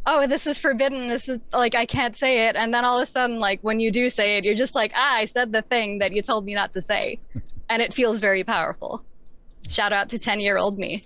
oh, 0.05 0.27
this 0.27 0.45
is 0.45 0.59
forbidden. 0.59 1.07
This 1.07 1.29
is 1.29 1.39
like 1.53 1.73
I 1.73 1.85
can't 1.85 2.17
say 2.17 2.47
it 2.47 2.55
and 2.55 2.73
then 2.73 2.83
all 2.83 2.97
of 2.97 3.03
a 3.03 3.05
sudden 3.05 3.39
like 3.39 3.61
when 3.61 3.79
you 3.79 3.91
do 3.91 4.09
say 4.09 4.37
it 4.37 4.43
you're 4.43 4.55
just 4.55 4.75
like, 4.75 4.91
"Ah, 4.95 5.15
I 5.15 5.25
said 5.25 5.51
the 5.51 5.61
thing 5.61 5.99
that 5.99 6.11
you 6.11 6.21
told 6.21 6.45
me 6.45 6.53
not 6.53 6.73
to 6.73 6.81
say." 6.81 7.19
and 7.69 7.81
it 7.81 7.93
feels 7.93 8.19
very 8.19 8.43
powerful. 8.43 9.03
Shout 9.69 9.93
out 9.93 10.09
to 10.09 10.19
10-year-old 10.19 10.77
me. 10.77 11.03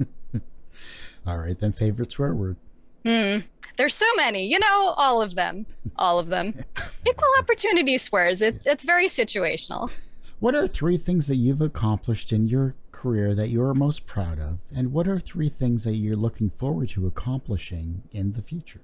All 1.26 1.38
right, 1.38 1.58
then 1.58 1.72
favorite 1.72 2.10
swear 2.12 2.34
word. 2.34 2.56
Hmm. 3.04 3.38
There's 3.76 3.94
so 3.94 4.06
many, 4.16 4.46
you 4.46 4.58
know, 4.58 4.94
all 4.96 5.22
of 5.22 5.34
them, 5.34 5.66
all 5.98 6.18
of 6.18 6.28
them. 6.28 6.64
Equal 7.06 7.28
opportunity 7.38 7.98
swears. 7.98 8.42
It's 8.42 8.66
it's 8.66 8.84
very 8.84 9.08
situational. 9.08 9.90
What 10.38 10.54
are 10.54 10.66
three 10.66 10.98
things 10.98 11.28
that 11.28 11.36
you've 11.36 11.62
accomplished 11.62 12.30
in 12.32 12.46
your 12.46 12.74
career 12.92 13.34
that 13.34 13.48
you're 13.48 13.72
most 13.72 14.06
proud 14.06 14.38
of? 14.38 14.58
And 14.74 14.92
what 14.92 15.08
are 15.08 15.18
three 15.18 15.48
things 15.48 15.84
that 15.84 15.94
you're 15.94 16.16
looking 16.16 16.50
forward 16.50 16.90
to 16.90 17.06
accomplishing 17.06 18.02
in 18.12 18.32
the 18.32 18.42
future? 18.42 18.82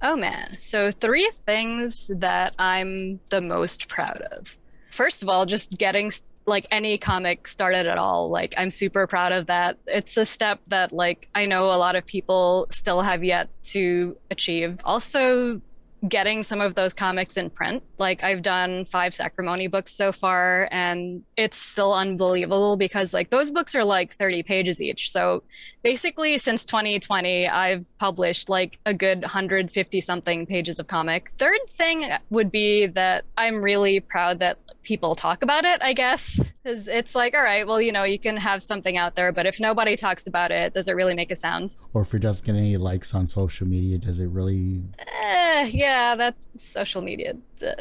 Oh 0.00 0.16
man. 0.16 0.56
So, 0.58 0.90
three 0.90 1.30
things 1.46 2.10
that 2.14 2.54
I'm 2.58 3.20
the 3.30 3.40
most 3.40 3.88
proud 3.88 4.20
of. 4.32 4.56
First 4.90 5.22
of 5.22 5.28
all, 5.28 5.46
just 5.46 5.78
getting 5.78 6.10
like 6.46 6.66
any 6.70 6.98
comic 6.98 7.46
started 7.46 7.86
at 7.86 7.98
all. 7.98 8.28
Like, 8.28 8.54
I'm 8.56 8.70
super 8.70 9.06
proud 9.06 9.32
of 9.32 9.46
that. 9.46 9.78
It's 9.86 10.16
a 10.16 10.24
step 10.24 10.60
that, 10.68 10.92
like, 10.92 11.28
I 11.34 11.46
know 11.46 11.72
a 11.72 11.76
lot 11.76 11.96
of 11.96 12.04
people 12.04 12.66
still 12.70 13.00
have 13.02 13.22
yet 13.22 13.48
to 13.64 14.16
achieve. 14.30 14.78
Also, 14.84 15.60
getting 16.08 16.42
some 16.42 16.60
of 16.60 16.74
those 16.74 16.92
comics 16.92 17.36
in 17.36 17.50
print. 17.50 17.82
Like 17.98 18.24
I've 18.24 18.42
done 18.42 18.84
five 18.84 19.14
Sacrimony 19.14 19.68
books 19.68 19.92
so 19.92 20.12
far, 20.12 20.68
and 20.72 21.22
it's 21.36 21.56
still 21.56 21.92
unbelievable 21.92 22.76
because 22.76 23.14
like 23.14 23.30
those 23.30 23.50
books 23.50 23.74
are 23.74 23.84
like 23.84 24.14
30 24.14 24.42
pages 24.42 24.82
each. 24.82 25.10
So 25.10 25.42
basically, 25.82 26.38
since 26.38 26.64
2020, 26.64 27.48
I've 27.48 27.86
published 27.98 28.48
like 28.48 28.78
a 28.86 28.94
good 28.94 29.20
150 29.22 30.00
something 30.00 30.46
pages 30.46 30.78
of 30.78 30.88
comic. 30.88 31.32
Third 31.38 31.60
thing 31.70 32.10
would 32.30 32.50
be 32.50 32.86
that 32.86 33.24
I'm 33.36 33.62
really 33.62 34.00
proud 34.00 34.40
that 34.40 34.58
people 34.82 35.14
talk 35.14 35.42
about 35.42 35.64
it, 35.64 35.80
I 35.82 35.92
guess. 35.92 36.40
Because 36.62 36.88
it's 36.88 37.14
like, 37.14 37.34
all 37.34 37.42
right, 37.42 37.66
well, 37.66 37.80
you 37.80 37.92
know, 37.92 38.04
you 38.04 38.18
can 38.18 38.36
have 38.36 38.62
something 38.62 38.96
out 38.98 39.14
there, 39.14 39.32
but 39.32 39.46
if 39.46 39.60
nobody 39.60 39.96
talks 39.96 40.26
about 40.26 40.50
it, 40.50 40.74
does 40.74 40.88
it 40.88 40.96
really 40.96 41.14
make 41.14 41.30
a 41.30 41.36
sound? 41.36 41.76
Or 41.94 42.02
if 42.02 42.12
you're 42.12 42.20
just 42.20 42.44
getting 42.44 42.60
any 42.60 42.76
likes 42.76 43.14
on 43.14 43.26
social 43.26 43.66
media, 43.66 43.98
does 43.98 44.20
it 44.20 44.28
really? 44.28 44.82
Eh, 44.98 45.70
yeah, 45.72 46.14
that 46.14 46.36
social 46.56 47.02
media. 47.02 47.34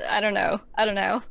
I 0.10 0.22
don't 0.22 0.34
know. 0.34 0.62
I 0.76 0.86
don't 0.86 0.96
know. 0.96 1.24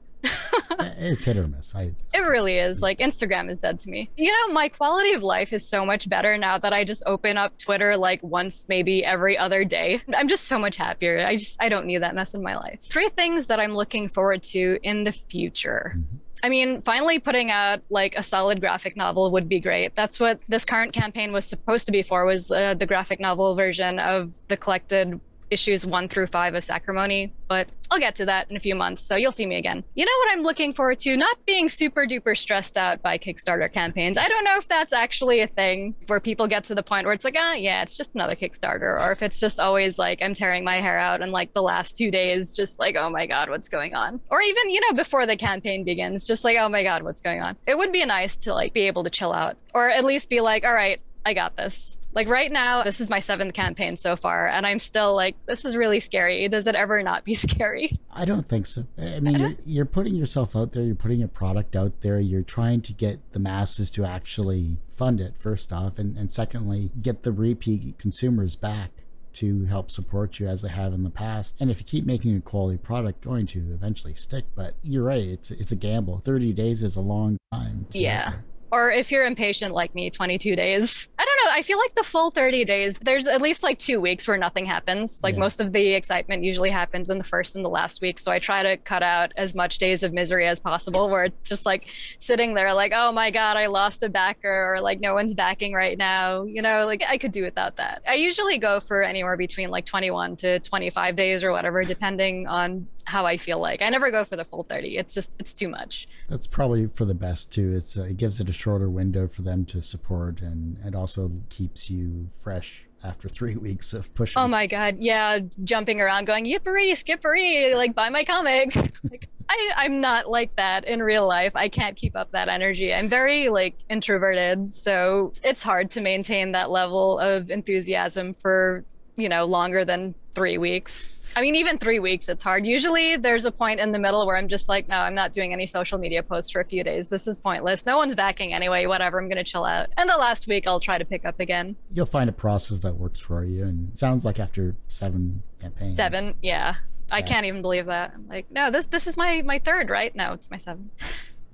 it's 0.98 1.24
hit 1.24 1.36
or 1.36 1.46
miss. 1.46 1.74
I. 1.74 1.92
It 2.12 2.20
really 2.20 2.58
is. 2.58 2.80
Like 2.80 2.98
Instagram 2.98 3.50
is 3.50 3.58
dead 3.58 3.78
to 3.80 3.90
me. 3.90 4.10
You 4.16 4.30
know, 4.30 4.52
my 4.52 4.68
quality 4.68 5.12
of 5.12 5.22
life 5.22 5.52
is 5.52 5.66
so 5.66 5.84
much 5.84 6.08
better 6.08 6.36
now 6.38 6.58
that 6.58 6.72
I 6.72 6.84
just 6.84 7.02
open 7.06 7.36
up 7.36 7.56
Twitter 7.58 7.96
like 7.96 8.22
once, 8.22 8.68
maybe 8.68 9.04
every 9.04 9.36
other 9.36 9.64
day. 9.64 10.02
I'm 10.14 10.28
just 10.28 10.44
so 10.44 10.58
much 10.58 10.76
happier. 10.76 11.26
I 11.26 11.36
just 11.36 11.56
I 11.60 11.68
don't 11.68 11.86
need 11.86 12.02
that 12.02 12.14
mess 12.14 12.34
in 12.34 12.42
my 12.42 12.56
life. 12.56 12.80
Three 12.82 13.08
things 13.08 13.46
that 13.46 13.60
I'm 13.60 13.74
looking 13.74 14.08
forward 14.08 14.42
to 14.44 14.78
in 14.82 15.04
the 15.04 15.12
future. 15.12 15.92
Mm-hmm. 15.96 16.16
I 16.42 16.48
mean, 16.48 16.80
finally 16.80 17.18
putting 17.18 17.50
out 17.50 17.82
like 17.90 18.16
a 18.16 18.22
solid 18.22 18.60
graphic 18.60 18.96
novel 18.96 19.30
would 19.32 19.48
be 19.48 19.60
great. 19.60 19.94
That's 19.94 20.18
what 20.18 20.40
this 20.48 20.64
current 20.64 20.92
campaign 20.92 21.32
was 21.32 21.44
supposed 21.44 21.86
to 21.86 21.92
be 21.92 22.02
for 22.02 22.24
was 22.24 22.50
uh, 22.50 22.74
the 22.74 22.86
graphic 22.86 23.20
novel 23.20 23.54
version 23.54 23.98
of 23.98 24.32
the 24.48 24.56
collected 24.56 25.20
issues 25.50 25.84
one 25.84 26.08
through 26.08 26.28
five 26.28 26.54
of 26.54 26.64
Sacrimony, 26.64 27.32
but 27.48 27.68
I'll 27.90 27.98
get 27.98 28.14
to 28.16 28.26
that 28.26 28.48
in 28.50 28.56
a 28.56 28.60
few 28.60 28.74
months. 28.74 29.02
So 29.02 29.16
you'll 29.16 29.32
see 29.32 29.46
me 29.46 29.56
again. 29.56 29.82
You 29.94 30.04
know 30.04 30.12
what 30.18 30.32
I'm 30.32 30.42
looking 30.42 30.72
forward 30.72 31.00
to? 31.00 31.16
Not 31.16 31.44
being 31.44 31.68
super 31.68 32.06
duper 32.06 32.38
stressed 32.38 32.76
out 32.76 33.02
by 33.02 33.18
Kickstarter 33.18 33.72
campaigns. 33.72 34.16
I 34.16 34.28
don't 34.28 34.44
know 34.44 34.56
if 34.56 34.68
that's 34.68 34.92
actually 34.92 35.40
a 35.40 35.46
thing 35.46 35.94
where 36.06 36.20
people 36.20 36.46
get 36.46 36.64
to 36.66 36.74
the 36.74 36.82
point 36.82 37.04
where 37.04 37.14
it's 37.14 37.24
like, 37.24 37.36
ah, 37.36 37.54
yeah, 37.54 37.82
it's 37.82 37.96
just 37.96 38.14
another 38.14 38.36
Kickstarter, 38.36 39.00
or 39.00 39.12
if 39.12 39.22
it's 39.22 39.40
just 39.40 39.58
always 39.58 39.98
like 39.98 40.22
I'm 40.22 40.34
tearing 40.34 40.64
my 40.64 40.80
hair 40.80 40.98
out 40.98 41.22
and 41.22 41.32
like 41.32 41.52
the 41.52 41.62
last 41.62 41.96
two 41.96 42.10
days, 42.10 42.54
just 42.54 42.78
like, 42.78 42.96
oh 42.96 43.10
my 43.10 43.26
God, 43.26 43.50
what's 43.50 43.68
going 43.68 43.94
on? 43.94 44.20
Or 44.30 44.40
even, 44.40 44.70
you 44.70 44.80
know, 44.82 44.94
before 44.94 45.26
the 45.26 45.36
campaign 45.36 45.84
begins, 45.84 46.26
just 46.26 46.44
like, 46.44 46.56
oh 46.58 46.68
my 46.68 46.82
God, 46.82 47.02
what's 47.02 47.20
going 47.20 47.42
on? 47.42 47.56
It 47.66 47.76
would 47.76 47.92
be 47.92 48.04
nice 48.04 48.36
to 48.36 48.54
like 48.54 48.72
be 48.72 48.82
able 48.82 49.04
to 49.04 49.10
chill 49.10 49.32
out 49.32 49.56
or 49.74 49.88
at 49.90 50.04
least 50.04 50.30
be 50.30 50.40
like, 50.40 50.64
all 50.64 50.72
right, 50.72 51.00
I 51.24 51.34
got 51.34 51.56
this. 51.56 51.99
Like 52.12 52.28
right 52.28 52.50
now, 52.50 52.82
this 52.82 53.00
is 53.00 53.08
my 53.08 53.20
seventh 53.20 53.54
campaign 53.54 53.96
so 53.96 54.16
far, 54.16 54.48
and 54.48 54.66
I'm 54.66 54.78
still 54.78 55.14
like, 55.14 55.36
this 55.46 55.64
is 55.64 55.76
really 55.76 56.00
scary. 56.00 56.48
Does 56.48 56.66
it 56.66 56.74
ever 56.74 57.02
not 57.02 57.24
be 57.24 57.34
scary? 57.46 57.92
I 58.10 58.24
don't 58.24 58.48
think 58.48 58.66
so. 58.66 58.86
I 58.98 59.20
mean, 59.20 59.36
I 59.36 59.38
you're, 59.38 59.56
you're 59.64 59.84
putting 59.84 60.14
yourself 60.14 60.56
out 60.56 60.72
there, 60.72 60.82
you're 60.82 60.94
putting 60.94 61.22
a 61.22 61.28
product 61.28 61.76
out 61.76 62.00
there, 62.00 62.18
you're 62.18 62.42
trying 62.42 62.82
to 62.82 62.92
get 62.92 63.32
the 63.32 63.38
masses 63.38 63.90
to 63.92 64.04
actually 64.04 64.78
fund 64.88 65.20
it, 65.20 65.34
first 65.38 65.72
off, 65.72 65.98
and, 65.98 66.16
and 66.16 66.32
secondly, 66.32 66.90
get 67.00 67.22
the 67.22 67.32
repeat 67.32 67.98
consumers 67.98 68.56
back 68.56 68.90
to 69.32 69.66
help 69.66 69.92
support 69.92 70.40
you 70.40 70.48
as 70.48 70.62
they 70.62 70.68
have 70.68 70.92
in 70.92 71.04
the 71.04 71.10
past. 71.10 71.54
And 71.60 71.70
if 71.70 71.78
you 71.78 71.84
keep 71.84 72.04
making 72.04 72.36
a 72.36 72.40
quality 72.40 72.78
product, 72.78 73.22
going 73.22 73.46
to 73.48 73.60
eventually 73.72 74.16
stick. 74.16 74.44
But 74.56 74.74
you're 74.82 75.04
right, 75.04 75.22
it's 75.22 75.52
it's 75.52 75.70
a 75.70 75.76
gamble. 75.76 76.20
Thirty 76.24 76.52
days 76.52 76.82
is 76.82 76.96
a 76.96 77.00
long 77.00 77.38
time. 77.52 77.86
Yeah 77.92 78.32
or 78.72 78.90
if 78.90 79.10
you're 79.10 79.24
impatient 79.24 79.74
like 79.74 79.94
me 79.94 80.10
22 80.10 80.56
days 80.56 81.08
i 81.18 81.24
i 81.50 81.62
feel 81.62 81.78
like 81.78 81.94
the 81.94 82.02
full 82.02 82.30
30 82.30 82.64
days 82.64 82.98
there's 82.98 83.26
at 83.26 83.40
least 83.42 83.62
like 83.62 83.78
two 83.78 84.00
weeks 84.00 84.26
where 84.26 84.36
nothing 84.36 84.64
happens 84.64 85.22
like 85.22 85.34
yeah. 85.34 85.40
most 85.40 85.60
of 85.60 85.72
the 85.72 85.92
excitement 85.92 86.44
usually 86.44 86.70
happens 86.70 87.10
in 87.10 87.18
the 87.18 87.24
first 87.24 87.56
and 87.56 87.64
the 87.64 87.68
last 87.68 88.00
week 88.00 88.18
so 88.18 88.30
i 88.30 88.38
try 88.38 88.62
to 88.62 88.76
cut 88.78 89.02
out 89.02 89.32
as 89.36 89.54
much 89.54 89.78
days 89.78 90.02
of 90.02 90.12
misery 90.12 90.46
as 90.46 90.58
possible 90.58 91.08
where 91.08 91.24
it's 91.24 91.48
just 91.48 91.66
like 91.66 91.88
sitting 92.18 92.54
there 92.54 92.72
like 92.72 92.92
oh 92.94 93.12
my 93.12 93.30
god 93.30 93.56
i 93.56 93.66
lost 93.66 94.02
a 94.02 94.08
backer 94.08 94.74
or 94.74 94.80
like 94.80 95.00
no 95.00 95.14
one's 95.14 95.34
backing 95.34 95.72
right 95.72 95.98
now 95.98 96.42
you 96.44 96.62
know 96.62 96.86
like 96.86 97.02
i 97.08 97.16
could 97.16 97.32
do 97.32 97.42
without 97.42 97.76
that 97.76 98.02
i 98.08 98.14
usually 98.14 98.58
go 98.58 98.80
for 98.80 99.02
anywhere 99.02 99.36
between 99.36 99.70
like 99.70 99.84
21 99.84 100.36
to 100.36 100.58
25 100.60 101.16
days 101.16 101.44
or 101.44 101.52
whatever 101.52 101.84
depending 101.84 102.46
on 102.46 102.86
how 103.10 103.26
I 103.26 103.36
feel 103.36 103.58
like. 103.58 103.82
I 103.82 103.88
never 103.88 104.10
go 104.10 104.24
for 104.24 104.36
the 104.36 104.44
full 104.44 104.62
30. 104.62 104.96
It's 104.96 105.12
just 105.12 105.36
it's 105.38 105.52
too 105.52 105.68
much. 105.68 106.08
That's 106.28 106.46
probably 106.46 106.86
for 106.86 107.04
the 107.04 107.14
best 107.14 107.52
too. 107.52 107.74
It's 107.74 107.98
uh, 107.98 108.04
it 108.04 108.16
gives 108.16 108.40
it 108.40 108.48
a 108.48 108.52
shorter 108.52 108.88
window 108.88 109.28
for 109.28 109.42
them 109.42 109.64
to 109.66 109.82
support 109.82 110.40
and 110.40 110.78
and 110.84 110.94
also 110.94 111.32
keeps 111.48 111.90
you 111.90 112.28
fresh 112.30 112.84
after 113.02 113.28
three 113.30 113.56
weeks 113.56 113.92
of 113.92 114.12
pushing. 114.14 114.40
Oh 114.40 114.48
my 114.48 114.66
god, 114.66 114.96
yeah, 115.00 115.38
jumping 115.64 116.00
around 116.00 116.26
going 116.26 116.44
yippery 116.44 116.96
skippery, 116.96 117.74
like 117.74 117.94
buy 117.94 118.08
my 118.08 118.24
comic. 118.24 118.74
like 119.10 119.28
I, 119.48 119.70
I'm 119.76 120.00
not 120.00 120.30
like 120.30 120.54
that 120.56 120.84
in 120.84 121.02
real 121.02 121.26
life. 121.26 121.56
I 121.56 121.68
can't 121.68 121.96
keep 121.96 122.16
up 122.16 122.30
that 122.32 122.48
energy. 122.48 122.94
I'm 122.94 123.08
very 123.08 123.48
like 123.48 123.76
introverted, 123.88 124.72
so 124.72 125.32
it's 125.42 125.62
hard 125.62 125.90
to 125.92 126.00
maintain 126.00 126.52
that 126.52 126.70
level 126.70 127.18
of 127.18 127.50
enthusiasm 127.50 128.34
for 128.34 128.84
you 129.16 129.28
know 129.28 129.44
longer 129.44 129.84
than 129.84 130.14
three 130.32 130.58
weeks. 130.58 131.12
I 131.36 131.42
mean, 131.42 131.54
even 131.54 131.78
three 131.78 132.00
weeks, 132.00 132.28
it's 132.28 132.42
hard. 132.42 132.66
Usually 132.66 133.16
there's 133.16 133.44
a 133.44 133.52
point 133.52 133.78
in 133.78 133.92
the 133.92 133.98
middle 133.98 134.26
where 134.26 134.36
I'm 134.36 134.48
just 134.48 134.68
like, 134.68 134.88
no, 134.88 134.96
I'm 134.96 135.14
not 135.14 135.32
doing 135.32 135.52
any 135.52 135.66
social 135.66 135.98
media 135.98 136.22
posts 136.22 136.50
for 136.50 136.60
a 136.60 136.64
few 136.64 136.82
days. 136.82 137.08
This 137.08 137.28
is 137.28 137.38
pointless. 137.38 137.86
No 137.86 137.98
one's 137.98 138.16
backing 138.16 138.52
anyway. 138.52 138.86
Whatever. 138.86 139.20
I'm 139.20 139.28
going 139.28 139.36
to 139.36 139.44
chill 139.44 139.64
out. 139.64 139.90
And 139.96 140.10
the 140.10 140.16
last 140.16 140.48
week, 140.48 140.66
I'll 140.66 140.80
try 140.80 140.98
to 140.98 141.04
pick 141.04 141.24
up 141.24 141.38
again. 141.38 141.76
You'll 141.92 142.06
find 142.06 142.28
a 142.28 142.32
process 142.32 142.80
that 142.80 142.96
works 142.96 143.20
for 143.20 143.44
you. 143.44 143.62
And 143.62 143.96
sounds 143.96 144.24
like 144.24 144.40
after 144.40 144.74
seven 144.88 145.42
campaigns. 145.60 145.96
Seven. 145.96 146.34
Yeah. 146.42 146.74
I 147.12 147.22
can't 147.22 147.46
even 147.46 147.62
believe 147.62 147.86
that. 147.86 148.12
I'm 148.14 148.28
like, 148.28 148.50
no, 148.50 148.70
this 148.70 148.86
this 148.86 149.06
is 149.08 149.16
my 149.16 149.42
my 149.42 149.58
third, 149.58 149.90
right? 149.90 150.14
No, 150.14 150.32
it's 150.32 150.50
my 150.50 150.56
seventh. 150.56 150.92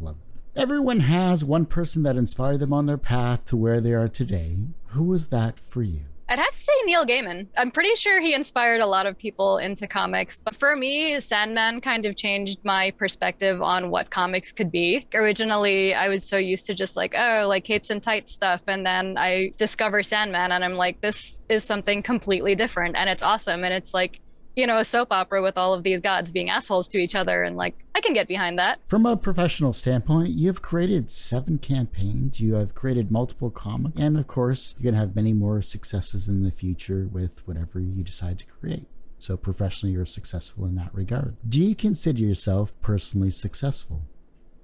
Love 0.00 0.16
it. 0.16 0.60
Everyone 0.60 1.00
has 1.00 1.42
one 1.42 1.64
person 1.64 2.02
that 2.02 2.18
inspired 2.18 2.60
them 2.60 2.74
on 2.74 2.84
their 2.84 2.98
path 2.98 3.46
to 3.46 3.56
where 3.56 3.80
they 3.80 3.92
are 3.92 4.08
today. 4.08 4.68
Who 4.88 5.04
was 5.04 5.30
that 5.30 5.58
for 5.58 5.82
you? 5.82 6.02
I'd 6.32 6.38
have 6.38 6.52
to 6.52 6.56
say 6.56 6.72
Neil 6.86 7.04
Gaiman. 7.04 7.48
I'm 7.58 7.70
pretty 7.70 7.94
sure 7.94 8.18
he 8.18 8.32
inspired 8.32 8.80
a 8.80 8.86
lot 8.86 9.04
of 9.04 9.18
people 9.18 9.58
into 9.58 9.86
comics. 9.86 10.40
But 10.40 10.56
for 10.56 10.74
me, 10.74 11.20
Sandman 11.20 11.82
kind 11.82 12.06
of 12.06 12.16
changed 12.16 12.58
my 12.64 12.90
perspective 12.92 13.60
on 13.60 13.90
what 13.90 14.08
comics 14.08 14.50
could 14.50 14.72
be. 14.72 15.06
Originally, 15.12 15.92
I 15.92 16.08
was 16.08 16.26
so 16.26 16.38
used 16.38 16.64
to 16.68 16.74
just 16.74 16.96
like, 16.96 17.14
oh, 17.14 17.44
like 17.46 17.64
capes 17.64 17.90
and 17.90 18.02
tights 18.02 18.32
stuff. 18.32 18.62
And 18.66 18.86
then 18.86 19.18
I 19.18 19.52
discover 19.58 20.02
Sandman 20.02 20.52
and 20.52 20.64
I'm 20.64 20.76
like, 20.76 21.02
this 21.02 21.44
is 21.50 21.64
something 21.64 22.02
completely 22.02 22.54
different. 22.54 22.96
And 22.96 23.10
it's 23.10 23.22
awesome. 23.22 23.62
And 23.62 23.74
it's 23.74 23.92
like, 23.92 24.22
you 24.56 24.66
know, 24.66 24.78
a 24.78 24.84
soap 24.84 25.08
opera 25.10 25.42
with 25.42 25.56
all 25.56 25.74
of 25.74 25.82
these 25.82 26.00
gods 26.00 26.30
being 26.30 26.50
assholes 26.50 26.88
to 26.88 26.98
each 26.98 27.14
other. 27.14 27.42
And 27.42 27.56
like, 27.56 27.74
I 27.94 28.00
can 28.00 28.12
get 28.12 28.28
behind 28.28 28.58
that. 28.58 28.80
From 28.86 29.06
a 29.06 29.16
professional 29.16 29.72
standpoint, 29.72 30.30
you've 30.30 30.62
created 30.62 31.10
seven 31.10 31.58
campaigns, 31.58 32.40
you 32.40 32.54
have 32.54 32.74
created 32.74 33.10
multiple 33.10 33.50
comics, 33.50 34.00
and 34.00 34.18
of 34.18 34.26
course, 34.26 34.74
you're 34.78 34.92
going 34.92 34.94
to 34.94 35.00
have 35.00 35.16
many 35.16 35.32
more 35.32 35.62
successes 35.62 36.28
in 36.28 36.42
the 36.42 36.50
future 36.50 37.08
with 37.10 37.46
whatever 37.46 37.80
you 37.80 38.02
decide 38.02 38.38
to 38.40 38.46
create. 38.46 38.86
So, 39.18 39.36
professionally, 39.36 39.94
you're 39.94 40.04
successful 40.04 40.66
in 40.66 40.74
that 40.74 40.92
regard. 40.92 41.36
Do 41.48 41.62
you 41.62 41.76
consider 41.76 42.20
yourself 42.20 42.74
personally 42.82 43.30
successful? 43.30 44.02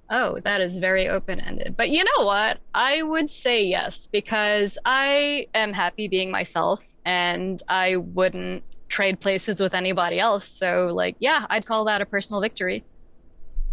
Oh, 0.09 0.39
that 0.39 0.59
is 0.59 0.79
very 0.79 1.07
open 1.07 1.39
ended. 1.39 1.77
But 1.77 1.89
you 1.89 2.03
know 2.03 2.25
what? 2.25 2.59
I 2.73 3.03
would 3.03 3.29
say 3.29 3.63
yes, 3.63 4.07
because 4.07 4.77
I 4.83 5.47
am 5.53 5.71
happy 5.71 6.07
being 6.07 6.31
myself 6.31 6.97
and 7.05 7.61
I 7.69 7.95
wouldn't 7.97 8.63
trade 8.89 9.19
places 9.19 9.61
with 9.61 9.73
anybody 9.73 10.19
else. 10.19 10.45
So, 10.47 10.87
like, 10.87 11.15
yeah, 11.19 11.45
I'd 11.49 11.65
call 11.65 11.85
that 11.85 12.01
a 12.01 12.05
personal 12.05 12.41
victory. 12.41 12.83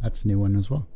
That's 0.02 0.24
a 0.24 0.28
new 0.28 0.38
one 0.38 0.56
as 0.56 0.70
well. 0.70 0.86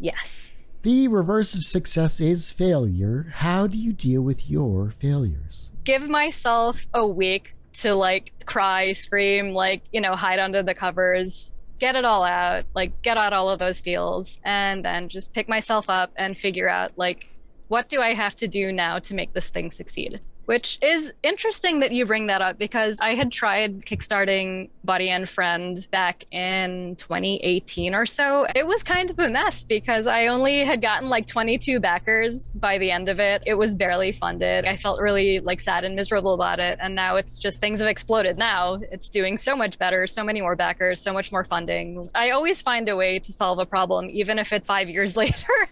Yes. 0.00 0.74
The 0.82 1.08
reverse 1.08 1.54
of 1.54 1.64
success 1.64 2.20
is 2.20 2.50
failure. 2.50 3.32
How 3.36 3.66
do 3.66 3.78
you 3.78 3.92
deal 3.92 4.22
with 4.22 4.50
your 4.50 4.90
failures? 4.90 5.70
Give 5.84 6.08
myself 6.08 6.86
a 6.94 7.06
week 7.06 7.54
to 7.74 7.94
like 7.94 8.32
cry, 8.46 8.92
scream, 8.92 9.52
like, 9.52 9.82
you 9.92 10.00
know, 10.00 10.14
hide 10.14 10.38
under 10.38 10.62
the 10.62 10.74
covers, 10.74 11.52
get 11.78 11.94
it 11.94 12.04
all 12.04 12.24
out, 12.24 12.64
like, 12.74 13.02
get 13.02 13.18
out 13.18 13.32
all 13.32 13.50
of 13.50 13.58
those 13.58 13.80
feels, 13.80 14.38
and 14.44 14.84
then 14.84 15.08
just 15.08 15.34
pick 15.34 15.48
myself 15.48 15.90
up 15.90 16.10
and 16.16 16.38
figure 16.38 16.68
out, 16.68 16.92
like, 16.96 17.34
what 17.68 17.88
do 17.88 18.00
I 18.00 18.14
have 18.14 18.34
to 18.36 18.48
do 18.48 18.72
now 18.72 18.98
to 19.00 19.14
make 19.14 19.32
this 19.32 19.50
thing 19.50 19.70
succeed? 19.70 20.20
Which 20.46 20.78
is 20.80 21.12
interesting 21.22 21.80
that 21.80 21.92
you 21.92 22.06
bring 22.06 22.28
that 22.28 22.40
up 22.40 22.58
because 22.58 22.98
I 23.00 23.14
had 23.14 23.30
tried 23.30 23.84
kickstarting 23.84 24.70
Buddy 24.84 25.10
and 25.10 25.28
Friend 25.28 25.86
back 25.90 26.24
in 26.30 26.96
2018 26.96 27.94
or 27.94 28.06
so. 28.06 28.46
It 28.54 28.66
was 28.66 28.82
kind 28.82 29.10
of 29.10 29.18
a 29.18 29.28
mess 29.28 29.64
because 29.64 30.06
I 30.06 30.28
only 30.28 30.60
had 30.64 30.80
gotten 30.80 31.08
like 31.08 31.26
22 31.26 31.80
backers 31.80 32.54
by 32.54 32.78
the 32.78 32.90
end 32.90 33.08
of 33.08 33.18
it. 33.18 33.42
It 33.44 33.54
was 33.54 33.74
barely 33.74 34.12
funded. 34.12 34.64
I 34.64 34.76
felt 34.76 35.00
really 35.00 35.40
like 35.40 35.60
sad 35.60 35.84
and 35.84 35.96
miserable 35.96 36.34
about 36.34 36.60
it. 36.60 36.78
And 36.80 36.94
now 36.94 37.16
it's 37.16 37.38
just 37.38 37.58
things 37.60 37.80
have 37.80 37.88
exploded. 37.88 38.38
Now 38.38 38.80
it's 38.92 39.08
doing 39.08 39.36
so 39.36 39.56
much 39.56 39.78
better, 39.78 40.06
so 40.06 40.22
many 40.22 40.40
more 40.40 40.54
backers, 40.54 41.00
so 41.00 41.12
much 41.12 41.32
more 41.32 41.44
funding. 41.44 42.08
I 42.14 42.30
always 42.30 42.62
find 42.62 42.88
a 42.88 42.94
way 42.94 43.18
to 43.18 43.32
solve 43.32 43.58
a 43.58 43.66
problem, 43.66 44.06
even 44.10 44.38
if 44.38 44.52
it's 44.52 44.68
five 44.68 44.88
years 44.88 45.16
later. 45.16 45.68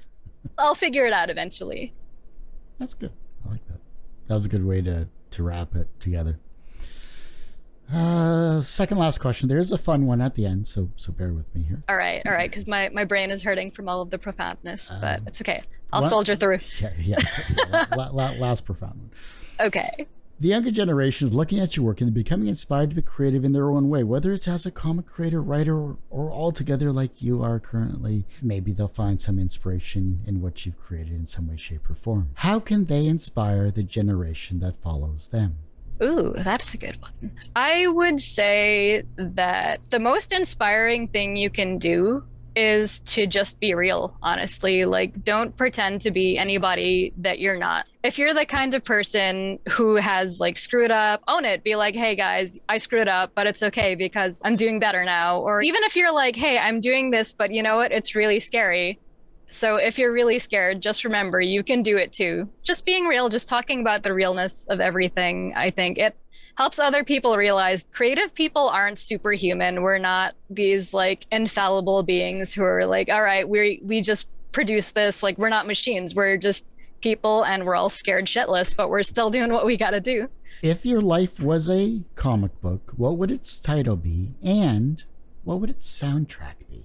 I'll 0.59 0.75
figure 0.75 1.07
it 1.07 1.13
out 1.13 1.31
eventually. 1.31 1.95
That's 2.79 2.95
good. 2.95 3.13
That 4.27 4.35
was 4.35 4.45
a 4.45 4.49
good 4.49 4.65
way 4.65 4.81
to 4.83 5.09
to 5.33 5.43
wrap 5.43 5.75
it 5.75 5.89
together. 6.01 6.39
Uh, 7.93 8.61
second 8.63 8.97
last 8.99 9.19
question. 9.19 9.49
There's 9.49 9.71
a 9.71 9.79
fun 9.79 10.07
one 10.07 10.21
at 10.21 10.35
the 10.35 10.47
end, 10.47 10.67
so 10.67 10.91
so 10.97 11.13
bear 11.13 11.33
with 11.33 11.53
me 11.55 11.63
here. 11.63 11.83
All 11.89 11.97
right, 11.97 12.23
all 12.27 12.33
right, 12.33 12.51
because 12.51 12.67
my 12.67 12.89
my 12.91 13.05
brain 13.05 13.31
is 13.31 13.43
hurting 13.43 13.71
from 13.71 13.89
all 13.89 14.01
of 14.01 14.11
the 14.11 14.19
profoundness, 14.19 14.91
but 15.01 15.21
um, 15.21 15.27
it's 15.27 15.41
okay. 15.43 15.63
I'll 15.93 16.07
soldier 16.09 16.35
through. 16.35 16.61
Yeah, 16.81 16.93
yeah. 16.99 17.17
yeah 17.57 17.87
la, 17.95 18.09
la, 18.11 18.31
last 18.33 18.65
profound 18.65 18.99
one. 18.99 19.11
Okay. 19.69 20.07
The 20.41 20.49
younger 20.49 20.73
generation 20.73 21.27
is 21.27 21.35
looking 21.35 21.61
at 21.61 21.77
your 21.77 21.87
work 21.87 22.01
and 22.01 22.13
becoming 22.13 22.49
inspired 22.49 22.91
to 22.91 22.97
be 22.97 23.03
creative 23.03 23.45
in 23.45 23.53
their 23.53 23.71
own 23.71 23.89
way, 23.89 24.03
whether 24.03 24.33
it's 24.33 24.49
as 24.49 24.67
a 24.67 24.71
comic 24.73 25.07
creator, 25.07 25.41
writer, 25.41 25.77
or, 25.77 25.97
or 26.11 26.33
altogether 26.33 26.91
like 26.91 27.23
you 27.23 27.41
are 27.43 27.61
currently. 27.61 28.27
Maybe 28.43 28.73
they'll 28.73 28.89
find 28.89 29.21
some 29.21 29.39
inspiration 29.39 30.23
in 30.27 30.41
what 30.41 30.67
you've 30.67 30.81
created 30.81 31.15
in 31.15 31.27
some 31.27 31.49
way, 31.49 31.57
shape, 31.57 31.89
or 31.89 31.95
form. 31.95 32.31
How 32.35 32.59
can 32.59 32.87
they 32.87 33.07
inspire 33.07 33.71
the 33.71 33.85
generation 33.85 34.59
that 34.59 34.77
follows 34.77 35.29
them? 35.29 35.59
Ooh, 36.03 36.35
that's 36.37 36.75
a 36.75 36.79
good 36.79 37.01
one. 37.01 37.33
I 37.55 37.87
would 37.87 38.21
say 38.21 39.05
that 39.17 39.81
the 39.91 40.01
most 40.01 40.33
inspiring 40.33 41.07
thing 41.09 41.37
you 41.37 41.49
can 41.49 41.79
do 41.79 42.25
is 42.57 43.01
to 43.01 43.27
just 43.27 43.61
be 43.61 43.75
real, 43.75 44.17
honestly. 44.23 44.85
Like, 44.85 45.23
don't 45.23 45.57
pretend 45.57 46.01
to 46.03 46.11
be 46.11 46.39
anybody 46.39 47.13
that 47.19 47.39
you're 47.39 47.59
not. 47.59 47.87
If 48.03 48.19
you're 48.19 48.35
the 48.35 48.45
kind 48.45 48.75
of 48.75 48.85
person 48.85 49.59
who 49.71 49.97
has 49.97 50.41
like 50.41 50.59
screwed 50.59 50.91
up, 50.91 51.23
own 51.27 51.45
it. 51.45 51.65
Be 51.65 51.75
like, 51.75 51.95
hey 51.95 52.15
guys, 52.15 52.59
I 52.69 52.79
screwed 52.79 53.09
up, 53.09 53.33
but 53.35 53.47
it's 53.47 53.63
okay 53.63 53.95
because 53.95 54.43
I'm 54.45 54.55
doing 54.55 54.79
better 54.79 55.05
now. 55.05 55.41
Or 55.41 55.63
even 55.63 55.83
if 55.85 55.97
you're 55.97 56.13
like, 56.13 56.37
hey, 56.37 56.59
I'm 56.59 56.81
doing 56.81 57.11
this, 57.11 57.33
but 57.33 57.51
you 57.51 57.63
know 57.63 57.77
what? 57.77 57.93
It's 57.93 58.15
really 58.15 58.41
scary. 58.41 58.99
So 59.51 59.77
if 59.77 59.99
you're 59.99 60.13
really 60.13 60.39
scared, 60.39 60.81
just 60.81 61.05
remember 61.05 61.41
you 61.41 61.63
can 61.63 61.83
do 61.83 61.97
it 61.97 62.13
too. 62.13 62.49
Just 62.63 62.85
being 62.85 63.07
real, 63.07 63.29
just 63.29 63.49
talking 63.49 63.81
about 63.81 64.03
the 64.03 64.13
realness 64.13 64.67
of 64.67 64.81
everything, 64.81 65.53
I 65.57 65.71
think 65.71 65.99
it 65.99 66.17
helps 66.57 66.79
other 66.79 67.05
people 67.05 67.37
realize 67.37 67.87
creative 67.93 68.35
people 68.35 68.69
aren't 68.69 68.99
superhuman. 68.99 69.83
We're 69.83 69.99
not 69.99 70.35
these 70.51 70.95
like 70.95 71.27
infallible 71.31 72.03
beings 72.03 72.53
who 72.53 72.63
are 72.65 72.87
like, 72.87 73.09
all 73.09 73.23
right, 73.23 73.49
we 73.49 73.81
we 73.85 74.01
just 74.01 74.29
produce 74.53 74.93
this. 74.93 75.23
Like 75.23 75.39
we're 75.39 75.49
not 75.49 75.67
machines. 75.67 76.15
We're 76.15 76.37
just 76.37 76.67
people 77.01 77.45
and 77.45 77.67
we're 77.67 77.75
all 77.75 77.91
scared 77.91 78.27
shitless, 78.27 78.75
but 78.75 78.89
we're 78.89 79.03
still 79.03 79.31
doing 79.31 79.53
what 79.53 79.67
we 79.67 79.77
got 79.77 79.91
to 79.91 80.01
do. 80.01 80.29
If 80.63 80.87
your 80.87 81.03
life 81.03 81.41
was 81.41 81.69
a 81.69 82.05
comic 82.15 82.59
book, 82.61 82.93
what 82.97 83.19
would 83.19 83.31
its 83.31 83.61
title 83.61 83.97
be? 83.97 84.35
And 84.43 85.05
what 85.43 85.61
would 85.61 85.69
its 85.69 85.87
soundtrack 85.87 86.67
be? 86.71 86.84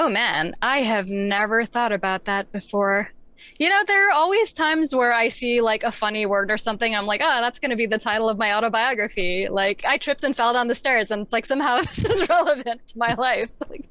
Oh 0.00 0.08
man, 0.08 0.54
I 0.62 0.82
have 0.82 1.08
never 1.08 1.64
thought 1.64 1.90
about 1.90 2.26
that 2.26 2.52
before. 2.52 3.10
You 3.58 3.68
know, 3.68 3.82
there 3.84 4.08
are 4.08 4.12
always 4.12 4.52
times 4.52 4.94
where 4.94 5.12
I 5.12 5.26
see 5.26 5.60
like 5.60 5.82
a 5.82 5.90
funny 5.90 6.24
word 6.24 6.52
or 6.52 6.56
something. 6.56 6.94
I'm 6.94 7.04
like, 7.04 7.20
oh, 7.20 7.40
that's 7.40 7.58
going 7.58 7.72
to 7.72 7.76
be 7.76 7.86
the 7.86 7.98
title 7.98 8.28
of 8.28 8.38
my 8.38 8.54
autobiography. 8.54 9.48
Like, 9.50 9.82
I 9.84 9.96
tripped 9.96 10.22
and 10.22 10.36
fell 10.36 10.52
down 10.52 10.68
the 10.68 10.76
stairs, 10.76 11.10
and 11.10 11.22
it's 11.22 11.32
like 11.32 11.44
somehow 11.44 11.80
this 11.82 12.04
is 12.04 12.28
relevant 12.28 12.86
to 12.86 12.98
my 12.98 13.14
life. 13.14 13.50
Like, 13.68 13.88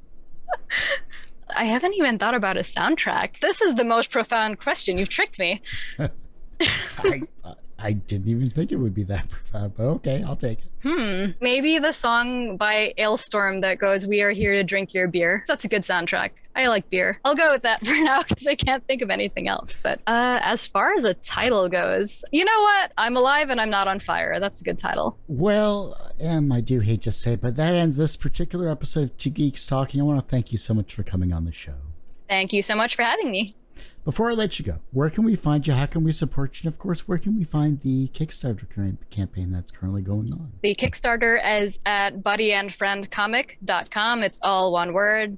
I 1.53 1.65
haven't 1.65 1.95
even 1.95 2.17
thought 2.17 2.35
about 2.35 2.55
a 2.55 2.61
soundtrack. 2.61 3.41
This 3.41 3.61
is 3.61 3.75
the 3.75 3.83
most 3.83 4.09
profound 4.09 4.61
question. 4.61 4.97
You've 4.97 5.09
tricked 5.09 5.39
me. 5.39 5.61
I, 5.99 7.23
uh, 7.43 7.55
I 7.79 7.93
didn't 7.93 8.27
even 8.27 8.50
think 8.50 8.72
it 8.72 8.77
would 8.77 8.93
be 8.93 9.03
that 9.03 9.29
profound, 9.29 9.75
but 9.75 9.84
okay, 9.84 10.24
I'll 10.24 10.36
take 10.36 10.60
it. 10.60 10.65
Hmm. 10.84 11.31
Maybe 11.41 11.79
the 11.79 11.91
song 11.91 12.57
by 12.57 12.93
Alestorm 12.98 13.62
that 13.62 13.77
goes, 13.79 14.05
We 14.05 14.22
are 14.22 14.31
here 14.31 14.53
to 14.53 14.63
drink 14.63 14.93
your 14.93 15.07
beer. 15.07 15.43
That's 15.48 15.65
a 15.65 15.67
good 15.67 15.84
soundtrack. 15.84 16.31
I 16.55 16.67
like 16.67 16.89
beer. 16.89 17.19
I'll 17.24 17.36
go 17.36 17.51
with 17.51 17.63
that 17.63 17.79
for 17.86 17.93
now 17.93 18.24
because 18.24 18.48
I 18.48 18.55
can't 18.55 18.86
think 18.88 19.01
of 19.01 19.10
anything 19.10 19.48
else. 19.48 19.79
But 19.81 20.00
uh, 20.07 20.39
as 20.41 20.65
far 20.65 20.93
as 20.96 21.03
a 21.03 21.13
title 21.13 21.67
goes, 21.69 22.24
you 22.31 22.46
know 22.46 22.62
what? 22.62 22.91
I'm 22.98 23.15
alive 23.17 23.50
and 23.50 23.62
I'm 23.62 23.69
not 23.69 23.88
on 23.88 24.00
fire. 24.00 24.39
That's 24.39 24.62
a 24.62 24.63
good 24.63 24.77
title. 24.77 25.17
Well, 25.27 26.12
Em, 26.19 26.51
I 26.51 26.62
do 26.62 26.79
hate 26.79 27.01
to 27.03 27.12
say 27.12 27.34
it, 27.34 27.41
but 27.41 27.55
that 27.57 27.75
ends 27.75 27.98
this 27.98 28.15
particular 28.15 28.69
episode 28.69 29.03
of 29.03 29.17
Two 29.17 29.29
Geeks 29.29 29.67
Talking. 29.67 30.01
I 30.01 30.03
want 30.03 30.19
to 30.19 30.29
thank 30.29 30.51
you 30.51 30.57
so 30.57 30.74
much 30.74 30.93
for 30.93 31.03
coming 31.03 31.31
on 31.31 31.46
the 31.46 31.51
show. 31.51 31.75
Thank 32.27 32.53
you 32.53 32.62
so 32.62 32.75
much 32.75 32.96
for 32.96 33.03
having 33.03 33.31
me. 33.31 33.50
Before 34.05 34.31
I 34.31 34.34
let 34.34 34.57
you 34.57 34.65
go, 34.65 34.79
where 34.91 35.10
can 35.10 35.25
we 35.25 35.36
find 35.36 35.67
you? 35.67 35.74
How 35.74 35.86
can 35.86 36.03
we 36.03 36.13
support 36.13 36.55
you? 36.55 36.67
And 36.67 36.74
of 36.74 36.79
course, 36.79 37.07
where 37.07 37.17
can 37.17 37.38
we 37.38 37.43
find 37.43 37.81
the 37.81 38.07
Kickstarter 38.10 38.65
campaign 39.10 39.51
that's 39.51 39.72
currently 39.72 40.01
going 40.01 40.31
on? 40.31 40.53
The 40.62 40.75
Kickstarter 40.75 41.62
is 41.62 41.79
at 41.86 42.24
buddyandfriendcomic.com. 42.24 44.24
It's 44.24 44.39
all 44.41 44.72
one 44.72 44.93
word, 44.93 45.38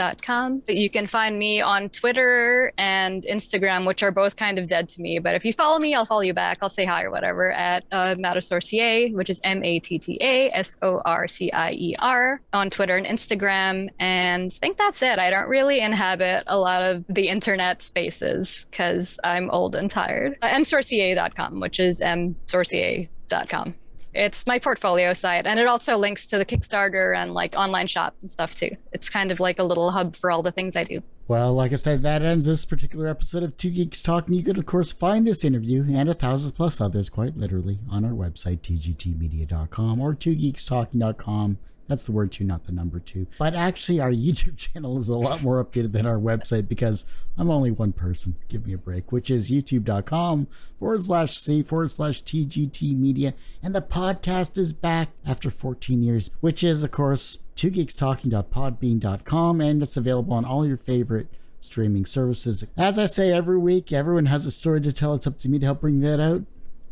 buddyandfriendcomic 0.00 0.22
com. 0.22 0.62
You 0.68 0.90
can 0.90 1.06
find 1.06 1.38
me 1.38 1.60
on 1.60 1.88
Twitter 1.90 2.72
and 2.78 3.22
Instagram, 3.24 3.86
which 3.86 4.02
are 4.02 4.10
both 4.10 4.36
kind 4.36 4.58
of 4.58 4.66
dead 4.66 4.88
to 4.90 5.00
me. 5.00 5.18
But 5.18 5.34
if 5.34 5.44
you 5.44 5.52
follow 5.52 5.78
me, 5.78 5.94
I'll 5.94 6.06
follow 6.06 6.20
you 6.20 6.34
back. 6.34 6.58
I'll 6.62 6.68
say 6.68 6.84
hi 6.84 7.02
or 7.02 7.10
whatever 7.10 7.50
at 7.52 7.84
uh, 7.92 8.14
Mattasorcier, 8.16 9.12
which 9.14 9.30
is 9.30 9.40
M 9.44 9.62
A 9.64 9.78
T 9.80 9.98
T 9.98 10.18
A 10.20 10.50
S 10.50 10.76
O 10.82 11.00
R 11.04 11.28
C 11.28 11.50
I 11.52 11.72
E 11.72 11.94
R 11.98 12.40
on 12.52 12.70
Twitter 12.70 12.96
and 12.96 13.06
Instagram. 13.06 13.88
And 13.98 14.52
I 14.52 14.58
think 14.58 14.76
that's 14.76 15.02
it. 15.02 15.18
I 15.18 15.30
don't 15.30 15.48
really 15.48 15.80
inhabit 15.80 16.44
a 16.46 16.58
lot 16.58 16.82
of 16.82 17.04
the 17.08 17.28
internet 17.28 17.82
spaces 17.82 18.66
because 18.70 19.18
I'm 19.24 19.50
old 19.50 19.74
and 19.74 19.90
tired. 19.90 20.36
Uh, 20.42 20.48
msorcier.com, 20.48 21.60
which 21.60 21.80
is 21.80 22.00
msorcier.com 22.00 23.74
it's 24.14 24.46
my 24.46 24.58
portfolio 24.58 25.12
site 25.12 25.46
and 25.46 25.60
it 25.60 25.66
also 25.66 25.96
links 25.96 26.26
to 26.26 26.38
the 26.38 26.44
kickstarter 26.44 27.16
and 27.16 27.32
like 27.32 27.54
online 27.56 27.86
shop 27.86 28.14
and 28.20 28.30
stuff 28.30 28.54
too. 28.54 28.70
It's 28.92 29.08
kind 29.08 29.30
of 29.30 29.40
like 29.40 29.58
a 29.58 29.64
little 29.64 29.90
hub 29.90 30.14
for 30.14 30.30
all 30.30 30.42
the 30.42 30.52
things 30.52 30.76
i 30.76 30.84
do. 30.84 31.02
Well 31.28 31.54
like 31.54 31.72
i 31.72 31.76
said 31.76 32.02
that 32.02 32.22
ends 32.22 32.46
this 32.46 32.64
particular 32.64 33.06
episode 33.06 33.42
of 33.42 33.56
two 33.56 33.70
geeks 33.70 34.02
talking. 34.02 34.34
You 34.34 34.42
can 34.42 34.58
of 34.58 34.66
course 34.66 34.92
find 34.92 35.26
this 35.26 35.44
interview 35.44 35.84
and 35.88 36.08
a 36.08 36.14
thousand 36.14 36.52
plus 36.52 36.80
others 36.80 37.08
quite 37.08 37.36
literally 37.36 37.78
on 37.90 38.04
our 38.04 38.12
website 38.12 38.60
tgtmedia.com 38.60 40.00
or 40.00 40.14
twogeekstalking.com 40.14 41.58
that's 41.90 42.04
the 42.04 42.12
word 42.12 42.30
two, 42.30 42.44
not 42.44 42.64
the 42.64 42.72
number 42.72 43.00
two. 43.00 43.26
But 43.36 43.54
actually, 43.54 43.98
our 43.98 44.10
YouTube 44.12 44.56
channel 44.56 44.98
is 45.00 45.08
a 45.08 45.16
lot 45.16 45.42
more 45.42 45.62
updated 45.62 45.90
than 45.90 46.06
our 46.06 46.18
website 46.18 46.68
because 46.68 47.04
I'm 47.36 47.50
only 47.50 47.72
one 47.72 47.92
person. 47.92 48.36
Give 48.48 48.64
me 48.64 48.74
a 48.74 48.78
break, 48.78 49.10
which 49.10 49.28
is 49.28 49.50
youtube.com 49.50 50.46
forward 50.78 51.02
slash 51.02 51.36
C 51.36 51.64
forward 51.64 51.90
slash 51.90 52.22
TGT 52.22 52.96
media. 52.96 53.34
And 53.60 53.74
the 53.74 53.82
podcast 53.82 54.56
is 54.56 54.72
back 54.72 55.08
after 55.26 55.50
14 55.50 56.00
years, 56.04 56.30
which 56.40 56.62
is, 56.62 56.84
of 56.84 56.92
course, 56.92 57.40
two 57.56 57.70
geeks 57.70 57.96
talking.podbean.com. 57.96 59.60
And 59.60 59.82
it's 59.82 59.96
available 59.96 60.34
on 60.34 60.44
all 60.44 60.64
your 60.64 60.76
favorite 60.76 61.26
streaming 61.60 62.06
services. 62.06 62.64
As 62.76 63.00
I 63.00 63.06
say 63.06 63.32
every 63.32 63.58
week, 63.58 63.92
everyone 63.92 64.26
has 64.26 64.46
a 64.46 64.52
story 64.52 64.80
to 64.82 64.92
tell. 64.92 65.14
It's 65.14 65.26
up 65.26 65.38
to 65.38 65.48
me 65.48 65.58
to 65.58 65.66
help 65.66 65.80
bring 65.80 66.00
that 66.02 66.20
out. 66.20 66.42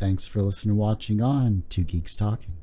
Thanks 0.00 0.26
for 0.26 0.42
listening 0.42 0.72
and 0.72 0.78
watching 0.78 1.22
on 1.22 1.62
Two 1.68 1.84
Geeks 1.84 2.16
Talking. 2.16 2.57